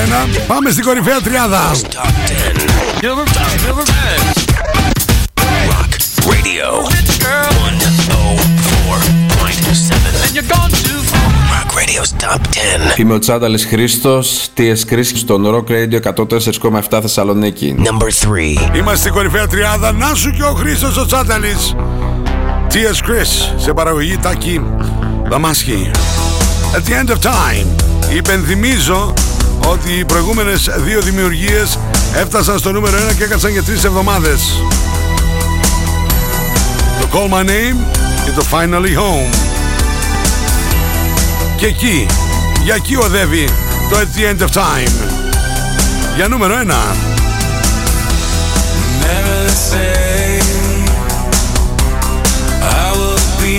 1. 0.44 0.48
Πάμε 0.48 0.70
στην 0.70 0.84
κορυφαία 0.84 1.22
τριάδα. 1.22 1.72
Radio 2.92 3.12
104.7. 3.14 4.22
Rock 11.54 11.72
Radio's 11.80 12.12
Top 12.24 12.42
10. 12.96 13.00
Είμαι 13.00 13.14
ο 13.14 13.20
Τσάνταλης 13.20 13.66
Χρήστος, 13.66 14.50
TS 14.58 14.94
Chris 14.94 15.06
στον 15.16 15.46
Rock 15.46 15.72
Radio 15.72 16.00
104,7 16.92 17.00
Θεσσαλονίκη. 17.02 17.76
Number 17.78 18.10
3. 18.72 18.76
Είμαστε 18.76 19.00
στην 19.00 19.12
κορυφαία 19.12 19.48
τριάδα. 19.48 19.92
Να 19.92 20.14
σου 20.16 20.32
και 20.32 20.44
ο 20.44 20.54
Χρήστος 20.54 20.98
ο 20.98 21.06
Τσάνταλης. 21.06 21.76
T.S. 22.72 23.10
Chris 23.10 23.54
σε 23.58 23.74
παραγωγή 23.74 24.18
Τάκη 24.18 24.62
Δαμάσχη. 25.30 25.92
At 26.74 26.90
the 26.90 26.94
end 27.06 27.10
of 27.10 27.20
time. 27.22 27.91
Υπενθυμίζω 28.16 29.14
ότι 29.68 29.92
οι 29.94 30.06
προηγούμενες 30.06 30.70
δύο 30.78 31.02
δημιουργίες 31.02 31.80
έφτασαν 32.16 32.60
στο 32.60 32.72
νούμερο 32.72 32.98
1 33.10 33.16
και 33.18 33.24
έκατσαν 33.24 33.52
για 33.52 33.64
τρεις 33.64 33.84
εβδομάδες. 33.84 34.42
Το 37.00 37.08
Call 37.14 37.34
My 37.34 37.46
Name 37.50 37.78
και 38.26 38.32
το 38.32 38.46
Finally 38.52 38.98
Home. 39.00 39.34
Και 41.58 41.66
εκεί, 41.66 42.06
για 42.64 42.76
εκεί 42.76 42.96
οδεύει 42.96 43.50
το 43.90 43.98
At 43.98 44.18
the 44.18 44.34
End 44.34 44.48
of 44.48 44.52
Time. 44.62 44.92
Για 46.16 46.28
νούμερο 46.28 46.56
1. 46.56 46.68
Never 49.04 49.38
the 49.50 49.58
same. 49.72 50.86
I 52.62 52.88
will 53.00 53.24
be 53.42 53.58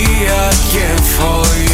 again 0.49 0.99
for 1.17 1.43
you. 1.63 1.72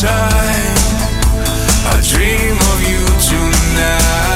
Time. 0.00 0.76
I 1.92 2.00
dream 2.02 2.56
of 2.56 2.80
you 2.88 3.04
tonight. 3.28 4.29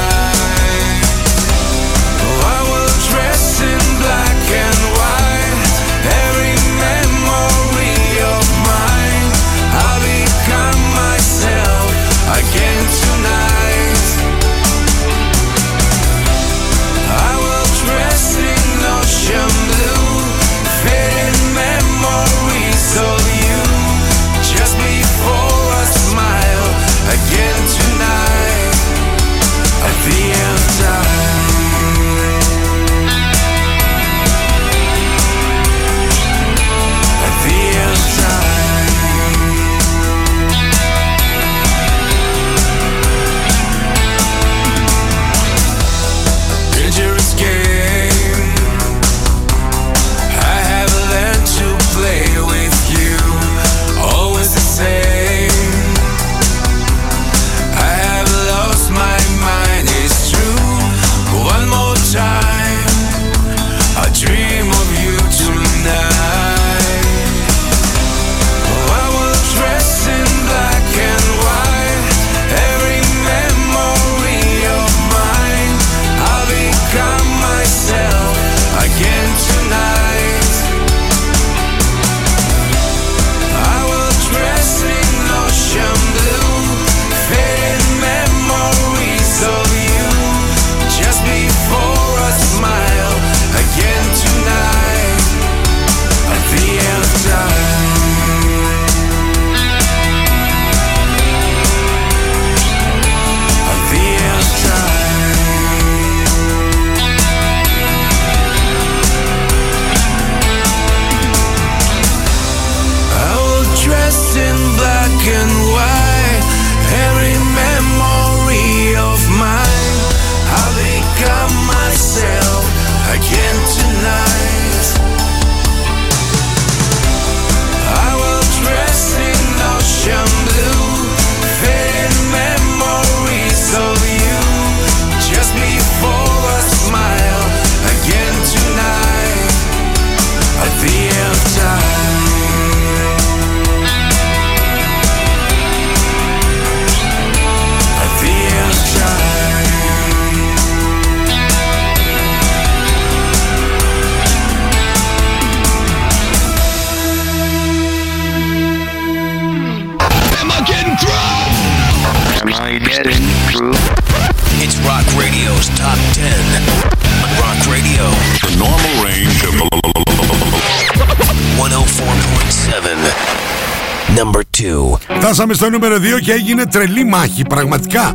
Φτάσαμε 175.45 175.79
στο 175.79 175.87
νούμερο 175.87 176.17
2 176.17 176.21
και 176.21 176.31
έγινε 176.31 176.65
τρελή 176.65 177.03
μάχη. 177.03 177.41
Πραγματικά 177.49 178.13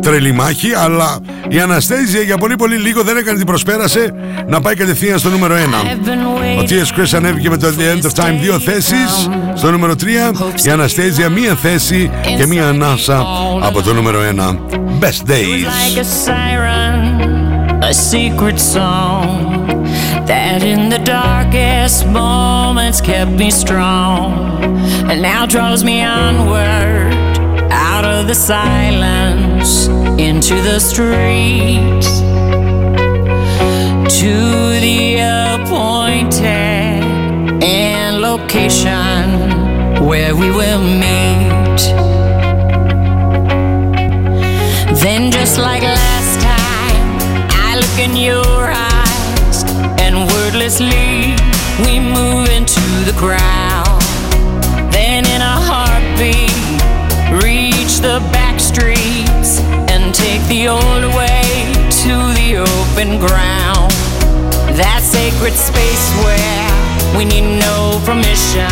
τρελή 0.00 0.32
μάχη, 0.32 0.74
αλλά 0.74 1.18
η 1.48 1.60
Αναστέζια 1.60 2.20
για 2.20 2.36
πολύ 2.36 2.56
πολύ 2.56 2.76
λίγο 2.76 3.02
δεν 3.02 3.16
έκανε 3.16 3.36
την 3.36 3.46
προσπέρασε 3.46 4.14
να 4.46 4.60
πάει 4.60 4.74
κατευθείαν 4.74 5.18
στο 5.18 5.28
νούμερο 5.28 5.54
1. 5.54 5.58
Ο 6.58 6.62
T.S. 6.62 6.98
Chris 6.98 7.14
ανέβηκε 7.14 7.48
με 7.50 7.56
το 7.56 7.74
The 7.78 7.96
End 7.96 8.10
of 8.10 8.24
Time 8.24 8.34
δύο 8.40 8.58
θέσεις. 8.58 9.28
Στο 9.54 9.70
νούμερο 9.70 9.94
3 10.00 10.04
η 10.66 10.70
Αναστέζια 10.70 11.28
μία 11.28 11.54
θέση 11.54 12.10
και 12.36 12.46
μία 12.46 12.68
ανάσα 12.68 13.26
από 13.60 13.82
το 13.82 13.94
νούμερο 13.94 14.18
1. 14.36 14.56
Best 15.00 15.30
Days. 15.30 15.64
like 15.84 15.98
a 16.00 16.08
siren, 16.24 17.02
a 17.90 17.92
secret 18.10 18.58
song 18.74 19.26
that 20.30 20.62
in 20.72 20.80
the 20.94 21.02
darkest 21.18 22.06
moments 22.06 23.00
kept 23.00 23.32
me 23.40 23.50
strong 23.50 24.79
and 25.10 25.22
now 25.22 25.44
draws 25.44 25.82
me 25.82 26.04
onward 26.04 27.12
out 27.72 28.04
of 28.04 28.28
the 28.28 28.34
silence 28.34 29.88
into 30.20 30.54
the 30.62 30.78
streets 30.78 32.20
to 34.20 34.34
the 34.78 35.16
appointed 35.56 37.02
and 37.60 38.20
location 38.20 40.06
where 40.06 40.36
we 40.36 40.48
will 40.52 40.80
meet. 40.80 41.80
Then, 45.02 45.32
just 45.32 45.58
like 45.58 45.82
last 45.82 46.40
time, 46.40 47.48
I 47.50 47.74
look 47.80 47.98
in 47.98 48.16
your 48.16 48.70
eyes, 48.70 49.64
and 50.00 50.30
wordlessly 50.30 51.34
we 51.84 51.98
move 51.98 52.48
into 52.50 52.80
the 53.10 53.14
crowd. 53.18 53.89
Reach 56.20 58.00
the 58.00 58.20
back 58.30 58.60
streets 58.60 59.58
and 59.88 60.14
take 60.14 60.42
the 60.48 60.68
old 60.68 61.14
way 61.16 61.72
to 62.04 62.14
the 62.36 62.60
open 62.60 63.18
ground. 63.18 63.90
That 64.76 65.00
sacred 65.00 65.54
space 65.54 66.04
where 66.20 67.16
we 67.16 67.24
need 67.24 67.48
no 67.58 67.98
permission 68.04 68.68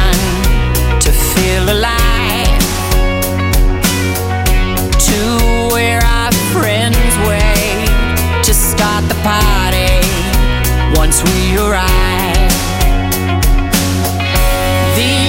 to 1.01 1.11
feel 1.11 1.65
alive 1.73 2.61
to 5.09 5.19
where 5.73 6.05
our 6.05 6.33
friends 6.53 7.01
wait 7.25 7.89
to 8.45 8.53
start 8.53 9.09
the 9.09 9.17
party 9.25 10.05
once 11.01 11.25
we 11.25 11.57
arrive. 11.57 12.53
These 14.97 15.28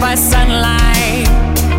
by 0.00 0.14
sunlight. 0.14 1.28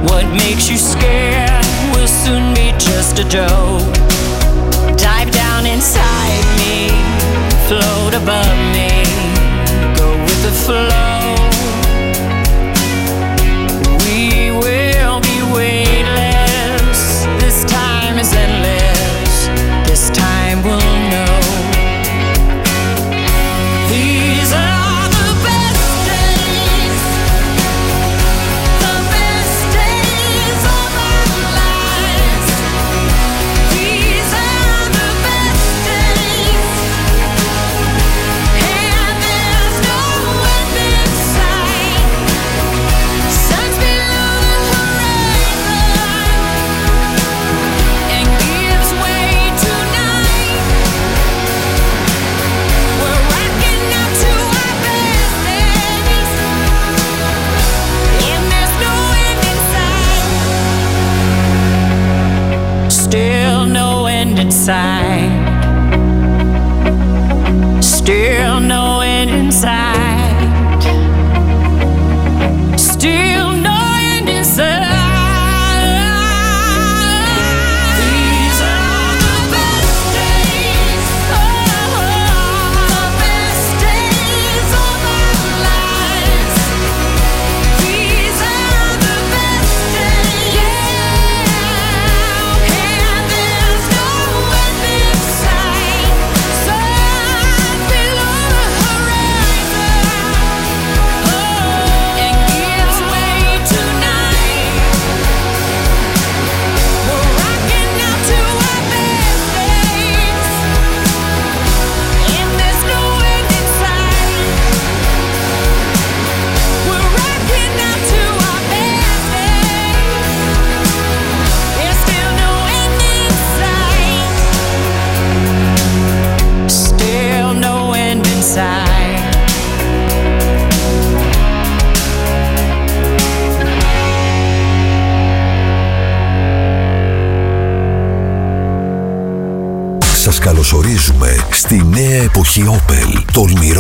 What 0.10 0.26
makes 0.32 0.70
you 0.70 0.78
scared 0.78 1.66
will 1.94 2.08
soon 2.08 2.54
be 2.54 2.72
just 2.78 3.20
a 3.20 3.28
joke. 3.28 3.97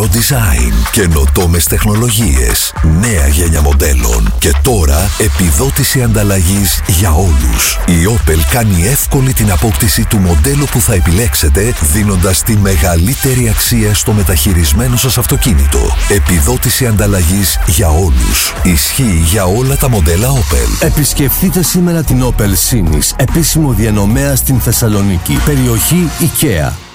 Design, 0.07 0.73
καινοτόμες 0.91 1.65
τεχνολογίες, 1.65 2.73
νέα 2.99 3.27
γένια 3.27 3.61
μοντέλων 3.61 4.33
και 4.39 4.51
τώρα 4.61 5.09
επιδότηση 5.17 6.03
ανταλλαγής 6.03 6.81
για 6.87 7.11
όλους. 7.11 7.79
Η 7.85 8.17
Opel 8.17 8.39
κάνει 8.51 8.87
εύκολη 8.87 9.33
την 9.33 9.51
απόκτηση 9.51 10.05
του 10.05 10.17
μοντέλου 10.17 10.65
που 10.71 10.79
θα 10.79 10.93
επιλέξετε 10.93 11.73
δίνοντας 11.93 12.43
τη 12.43 12.57
μεγαλύτερη 12.57 13.49
αξία 13.49 13.93
στο 13.93 14.11
μεταχειρισμένο 14.11 14.97
σας 14.97 15.17
αυτοκίνητο. 15.17 15.79
Επιδότηση 16.09 16.85
ανταλλαγής 16.87 17.59
για 17.67 17.89
όλους. 17.89 18.53
Ισχύει 18.63 19.23
για 19.25 19.45
όλα 19.45 19.77
τα 19.77 19.89
μοντέλα 19.89 20.27
Opel. 20.29 20.85
Επισκεφτείτε 20.85 21.63
σήμερα 21.63 22.03
την 22.03 22.23
Opel 22.23 22.53
Sinis, 22.69 23.11
επίσημο 23.15 23.71
διανομέα 23.73 24.35
στην 24.35 24.59
Θεσσαλονίκη, 24.59 25.39
περιοχή 25.45 26.09
IKEA. 26.19 26.86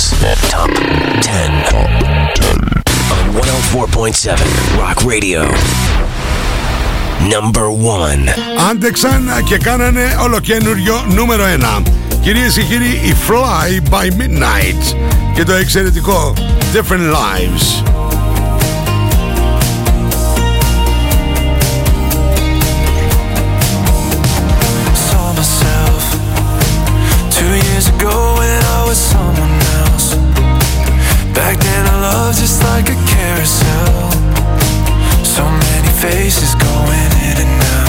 Radio's 0.00 0.50
Top 0.50 0.70
10 0.70 1.74
on 1.74 1.90
104.7 3.34 4.78
Rock 4.78 5.04
Radio. 5.04 5.42
Number 7.28 7.70
1. 7.70 8.28
Άντεξαν 8.70 9.30
και 9.44 9.58
κάνανε 9.58 10.16
ολοκένουργιο 10.22 11.04
νούμερο 11.08 11.44
1. 11.78 11.82
Κυρίες 12.20 12.54
και 12.54 12.62
κύριοι, 12.62 13.00
η 13.04 13.14
Fly 13.28 13.94
by 13.94 14.04
Midnight 14.04 14.96
και 15.34 15.44
το 15.44 15.52
εξαιρετικό 15.52 16.32
Different 16.72 17.12
Lives. 17.12 17.89
Loved 32.30 32.40
just 32.40 32.62
like 32.62 32.88
a 32.88 32.94
carousel. 33.06 34.10
So 35.24 35.42
many 35.44 35.88
faces 36.00 36.54
going 36.54 37.12
in 37.28 37.36
and 37.38 37.64
out. 37.64 37.79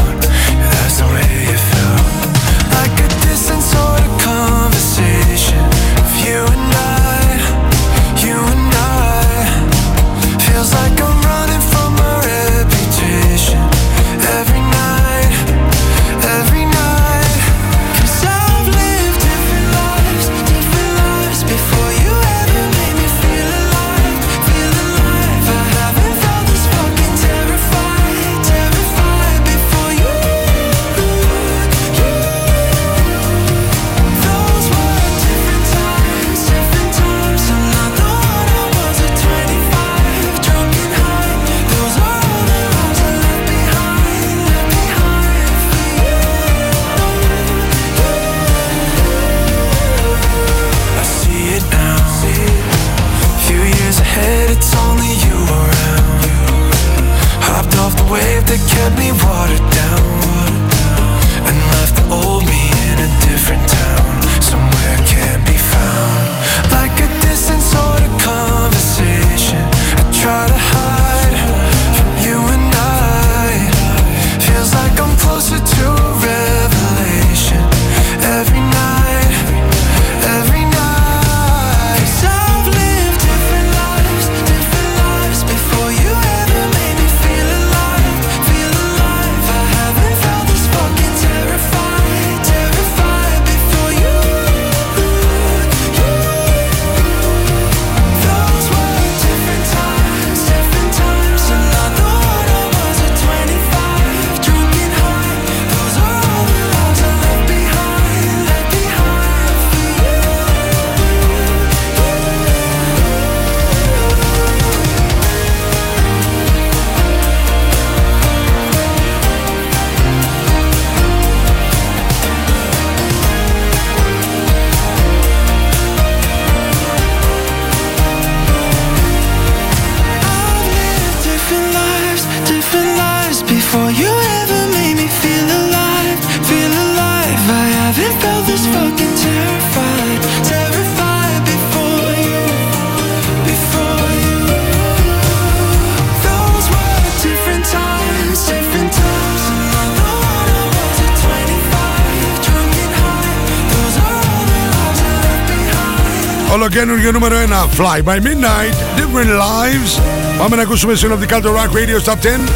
Ολοκένουργιο 157.10 157.12
νούμερο 157.12 157.36
1 157.36 157.80
Fly 157.80 158.02
by 158.02 158.20
Midnight 158.26 158.74
Different 158.98 159.30
Lives 159.30 160.00
Πάμε 160.38 160.56
να 160.56 160.62
ακούσουμε 160.62 160.94
συνοπτικά 160.94 161.40
το 161.40 161.54
Rock 161.54 161.76
Radio 161.76 162.08
Top 162.08 162.12
10 162.12 162.50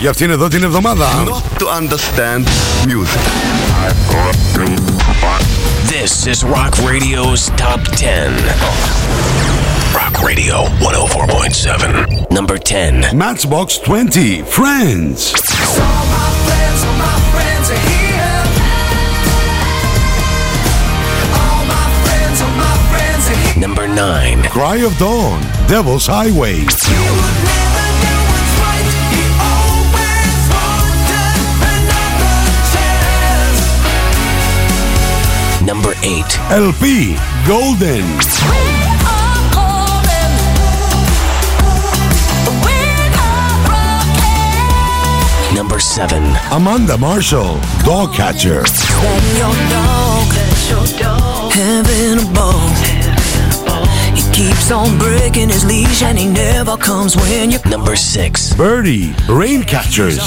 Για 0.00 0.10
αυτήν 0.10 0.30
εδώ 0.30 0.48
την 0.48 0.62
εβδομάδα 0.62 1.08
To 1.58 1.66
understand 1.80 2.44
music. 2.86 3.24
This 5.94 6.26
is 6.32 6.44
Rock 6.44 6.72
Radio's 6.90 7.42
Top 7.64 7.80
10. 7.96 8.32
Rock 10.00 10.14
Radio 10.28 10.56
104.7. 10.80 12.30
Number 12.30 12.58
10. 12.58 13.16
Matchbox 13.24 13.78
20 13.78 14.42
Friends 14.42 15.47
9. 23.99 24.43
Cry 24.43 24.77
of 24.77 24.97
Dawn 24.97 25.41
Devil's 25.67 26.07
Highway 26.07 26.59
Number 35.65 35.93
8. 36.01 36.39
LP 36.49 37.17
Golden 37.45 38.05
Number 45.53 45.79
7. 45.81 46.23
Amanda 46.53 46.97
Marshall 46.97 47.59
Dog 47.83 48.13
Catcher 48.13 48.63
your 50.69 50.85
dog, 50.99 51.51
having 51.51 52.19
a 52.19 52.33
ball. 52.33 52.69
He 52.75 52.98
keeps 54.39 54.71
on 54.71 54.97
breaking 54.97 55.49
his 55.49 55.65
leash 55.65 56.01
and 56.01 56.17
he 56.17 56.25
never 56.25 56.77
comes 56.77 57.13
when 57.17 57.51
you. 57.51 57.59
Number 57.69 57.97
six, 57.97 58.53
Birdie, 58.53 59.13
Rain 59.27 59.63
Catchers. 59.63 60.17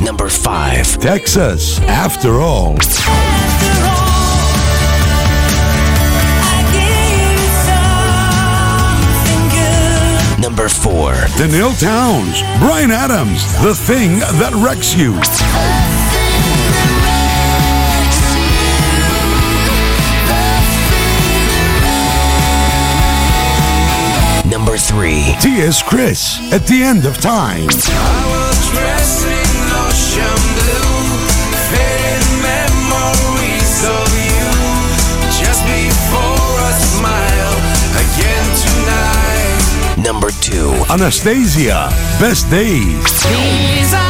Number 0.00 0.28
five, 0.28 0.86
Texas, 1.00 1.80
After 1.80 2.40
All. 2.40 2.76
Number 10.40 10.68
four. 10.68 11.12
Daniil 11.36 11.72
Towns, 11.72 12.42
Brian 12.58 12.90
Adams, 12.90 13.42
The 13.62 13.74
Thing 13.74 14.18
That 14.38 14.52
Wrecks 14.54 14.94
You. 14.94 15.79
Number 24.90 25.02
3. 25.02 25.36
T.S. 25.40 25.82
Chris, 25.82 26.40
At 26.52 26.66
the 26.66 26.82
End 26.82 27.04
of 27.06 27.18
Time. 27.18 27.68
Number 40.02 40.30
2. 40.30 40.92
Anastasia, 40.92 41.88
Best 42.18 42.50
Days. 42.50 44.09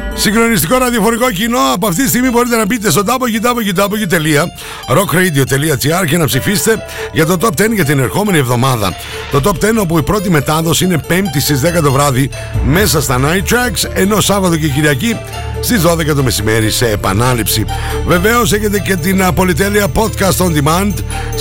Συγκλονιστικό 0.21 0.77
ραδιοφωνικό 0.77 1.31
κοινό. 1.31 1.59
Από 1.73 1.87
αυτή 1.87 2.03
τη 2.03 2.07
στιγμή 2.07 2.29
μπορείτε 2.29 2.55
να 2.55 2.65
μπείτε 2.65 2.89
στο 2.89 3.03
www.rockradio.gr 3.05 6.05
και 6.07 6.17
να 6.17 6.25
ψηφίσετε 6.25 6.85
για 7.13 7.25
το 7.25 7.37
Top 7.41 7.49
10 7.61 7.73
για 7.73 7.85
την 7.85 7.99
ερχόμενη 7.99 8.37
εβδομάδα. 8.37 8.95
Το 9.31 9.41
Top 9.43 9.55
10 9.65 9.69
όπου 9.81 9.97
η 9.97 10.03
πρώτη 10.03 10.29
μετάδοση 10.29 10.85
είναι 10.85 11.01
5η 11.09 11.39
στις 11.39 11.61
10 11.79 11.81
το 11.83 11.91
βράδυ 11.91 12.29
μέσα 12.65 13.01
στα 13.01 13.19
Night 13.19 13.43
Tracks, 13.53 13.89
ενώ 13.93 14.21
Σάββατο 14.21 14.57
και 14.57 14.67
Κυριακή 14.67 15.17
στις 15.59 15.81
12 15.85 16.15
το 16.15 16.23
μεσημέρι 16.23 16.71
σε 16.71 16.89
επανάληψη. 16.89 17.65
Βεβαίως 18.07 18.53
έχετε 18.53 18.79
και 18.79 18.95
την 18.95 19.23
α, 19.23 19.33
πολυτέλεια 19.33 19.87
Podcast 19.93 20.37
On 20.37 20.51
Demand, 20.63 20.93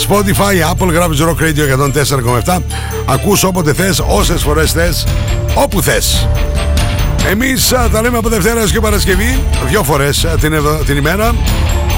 Spotify, 0.09 0.61
Apple, 0.75 0.93
γράφεις 0.93 1.23
Rock 1.23 1.37
Radio 1.43 1.67
104,7. 2.45 2.61
Ακούς 3.07 3.45
όποτε 3.45 3.73
θες, 3.73 4.03
όσες 4.07 4.43
φορές 4.43 4.73
θες, 4.73 5.07
όπου 5.55 5.83
θες. 5.83 6.29
Εμείς 7.29 7.73
α, 7.73 7.89
τα 7.89 8.01
λέμε 8.03 8.19
από 8.19 8.29
Δευτέρα 8.29 8.61
έως 8.61 8.73
και 8.73 8.81
Παρασκευή 8.81 9.45
Δυο 9.69 9.83
φορές 9.85 10.25
α, 10.25 10.29
την, 10.29 10.53
εδω- 10.53 10.85
την 10.85 10.97
ημέρα. 10.97 11.35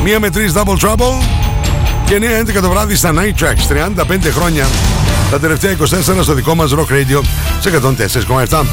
Μία 0.04 0.20
με 0.20 0.30
τρεις 0.30 0.52
Double 0.54 0.86
Trouble. 0.88 1.22
Και 2.04 2.18
9-11 2.56 2.60
το 2.62 2.68
βράδυ 2.70 2.94
στα 2.94 3.12
Night 3.14 3.42
Tracks. 3.44 4.02
35 4.02 4.30
χρόνια. 4.34 4.66
Τα 5.30 5.38
τελευταία 5.40 5.72
24 5.80 6.22
στο 6.22 6.34
δικό 6.34 6.54
μας 6.54 6.70
Rock 6.74 6.92
Radio 6.92 7.20
Σε 7.60 7.70
104,7 7.70 8.64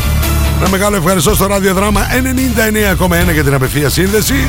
Ένα 0.59 0.69
μεγάλο 0.69 0.95
ευχαριστώ 0.95 1.35
στο 1.35 1.45
ραδιοδράμα 1.47 2.01
99,1 3.29 3.33
για 3.33 3.43
την 3.43 3.53
απευθεία 3.53 3.89
σύνδεση. 3.89 4.47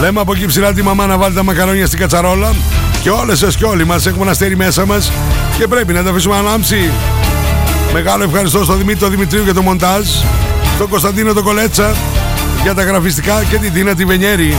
Λέμε 0.00 0.20
από 0.20 0.32
εκεί 0.32 0.46
ψηλά 0.46 0.72
τη 0.72 0.82
μαμά 0.82 1.06
να 1.06 1.16
βάλει 1.16 1.34
τα 1.34 1.42
μακαρόνια 1.42 1.86
στην 1.86 1.98
κατσαρόλα. 1.98 2.52
Και 3.02 3.10
όλες 3.10 3.38
σας 3.38 3.56
και 3.56 3.64
όλοι 3.64 3.84
μας 3.86 4.06
έχουμε 4.06 4.22
ένα 4.22 4.30
αστέρι 4.30 4.56
μέσα 4.56 4.86
μας. 4.86 5.12
Και 5.58 5.66
πρέπει 5.66 5.92
να 5.92 6.02
τα 6.02 6.10
αφήσουμε 6.10 6.36
ανάμψει 6.36 6.90
Μεγάλο 7.92 8.24
ευχαριστώ 8.24 8.64
στον 8.64 8.78
Δημήτρη 8.78 9.00
τον 9.00 9.10
Δημητρίου 9.10 9.42
για 9.42 9.54
το 9.54 9.62
μοντάζ, 9.62 10.06
στον 10.74 10.88
Κωνσταντίνο 10.88 11.32
τον 11.32 11.42
Κολέτσα 11.42 11.94
για 12.62 12.74
τα 12.74 12.82
γραφιστικά 12.82 13.44
και 13.50 13.56
την 13.56 13.72
Τίνα 13.72 13.94
τη 13.94 14.04
Βενιέρη. 14.04 14.56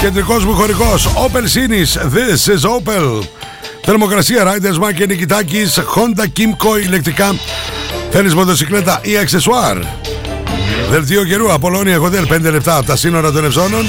Κεντρικός 0.00 0.44
μου 0.44 0.54
χωρικός, 0.54 1.06
Opel 1.06 1.42
Sinis, 1.42 2.00
This 2.02 2.50
is 2.54 2.70
Opel. 2.70 3.24
Θερμοκρασία 3.84 4.44
Riders 4.44 4.84
Mac 4.84 4.94
και 4.94 5.06
Νικητάκης, 5.06 5.78
Honda 5.78 6.22
Kimco 6.22 6.82
ηλεκτρικά. 6.84 7.34
Θέλεις 8.10 8.34
μοτοσυκλέτα 8.34 9.00
ή 9.02 9.18
αξεσουάρ; 9.18 9.76
Δελτίο 10.90 11.24
καιρού, 11.24 11.52
Απολώνια 11.52 12.00
Hotel 12.00 12.26
5 12.28 12.50
λεπτά 12.50 12.76
από 12.76 12.86
τα 12.86 12.96
σύνορα 12.96 13.32
των 13.32 13.44
Ευζώνων. 13.44 13.86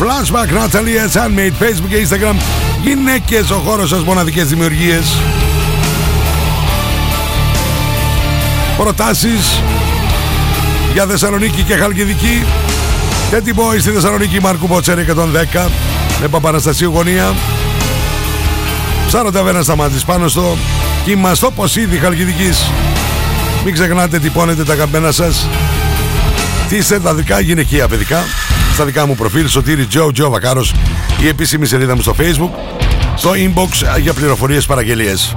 Flashback 0.00 0.48
Natalie, 0.48 1.16
Handmade, 1.16 1.62
Facebook 1.62 1.88
και 1.88 2.06
Instagram. 2.08 2.36
Γυναίκες, 2.82 3.50
ο 3.50 3.56
χώρος 3.56 3.88
σας, 3.88 4.02
μοναδικές 4.02 4.46
δημιουργίες. 4.46 5.16
Προτάσεις 8.76 9.60
για 10.92 11.06
Θεσσαλονίκη 11.06 11.62
και 11.62 11.74
Χαλκιδική. 11.74 12.44
Τέτοι 13.30 13.54
Boy 13.56 13.80
στη 13.80 13.90
Θεσσαλονίκη 13.90 14.40
Μάρκου 14.40 14.66
Ποτσέρη 14.66 15.06
110 15.54 15.68
με 16.20 16.28
Παπαναστασίου 16.28 16.90
γωνία. 16.90 17.34
Ψάρο 19.06 19.30
ταβέρνα 19.30 19.62
σταμάτης 19.62 20.04
πάνω 20.04 20.28
στο 20.28 20.56
κύμα 21.04 21.34
στο 21.34 21.50
Ποσίδι 21.50 21.96
Χαλκιδικής. 21.96 22.70
Μην 23.64 23.74
ξεχνάτε 23.74 24.18
τυπώνετε 24.18 24.64
τα 24.64 24.74
καμπένα 24.74 25.12
σας. 25.12 25.48
Τι 26.68 26.76
είστε 26.76 27.00
τα 27.00 27.14
δικά 27.14 27.40
γυναικεία 27.40 27.88
παιδικά. 27.88 28.24
Στα 28.74 28.84
δικά 28.84 29.06
μου 29.06 29.14
προφίλ 29.14 29.48
Σωτήρι 29.48 29.86
Τζο 29.86 30.12
Τζο 30.12 30.30
Βακάρος. 30.30 30.74
Η 31.22 31.28
επίσημη 31.28 31.66
σελίδα 31.66 31.94
μου 31.94 32.00
στο 32.00 32.14
facebook. 32.18 32.50
Στο 33.16 33.30
inbox 33.30 34.00
για 34.00 34.12
πληροφορίες 34.12 34.66
παραγγελίες 34.66 35.34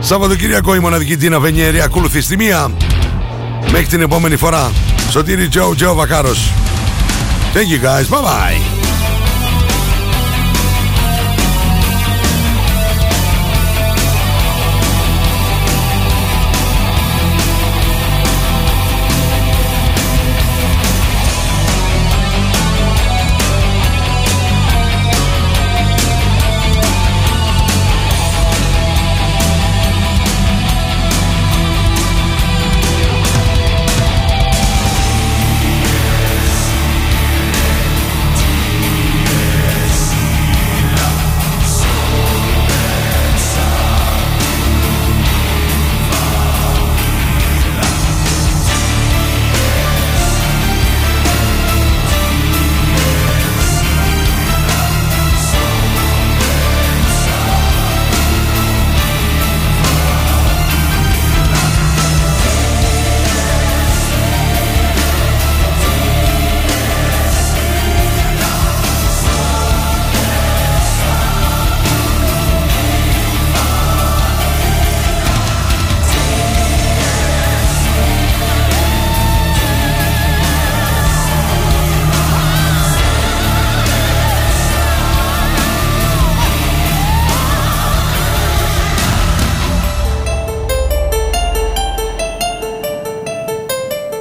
Σαββατοκυριακό 0.00 0.74
η 0.74 0.78
μοναδική 0.78 1.16
Τίνα 1.16 1.40
Βενιέρη 1.40 1.80
ακολουθεί 1.80 2.20
στη 2.20 2.36
μία. 2.36 2.70
Μέχρι 3.70 3.86
την 3.86 4.00
επόμενη 4.00 4.36
φορά. 4.36 4.70
Σωτήρι 5.10 5.48
Τζο 5.48 5.74
Τζο 5.74 5.94
Βακάρος. 5.94 6.52
Thank 7.54 7.58
you 7.58 7.84
guys. 7.84 8.08
Bye 8.14 8.22
bye. 8.22 8.77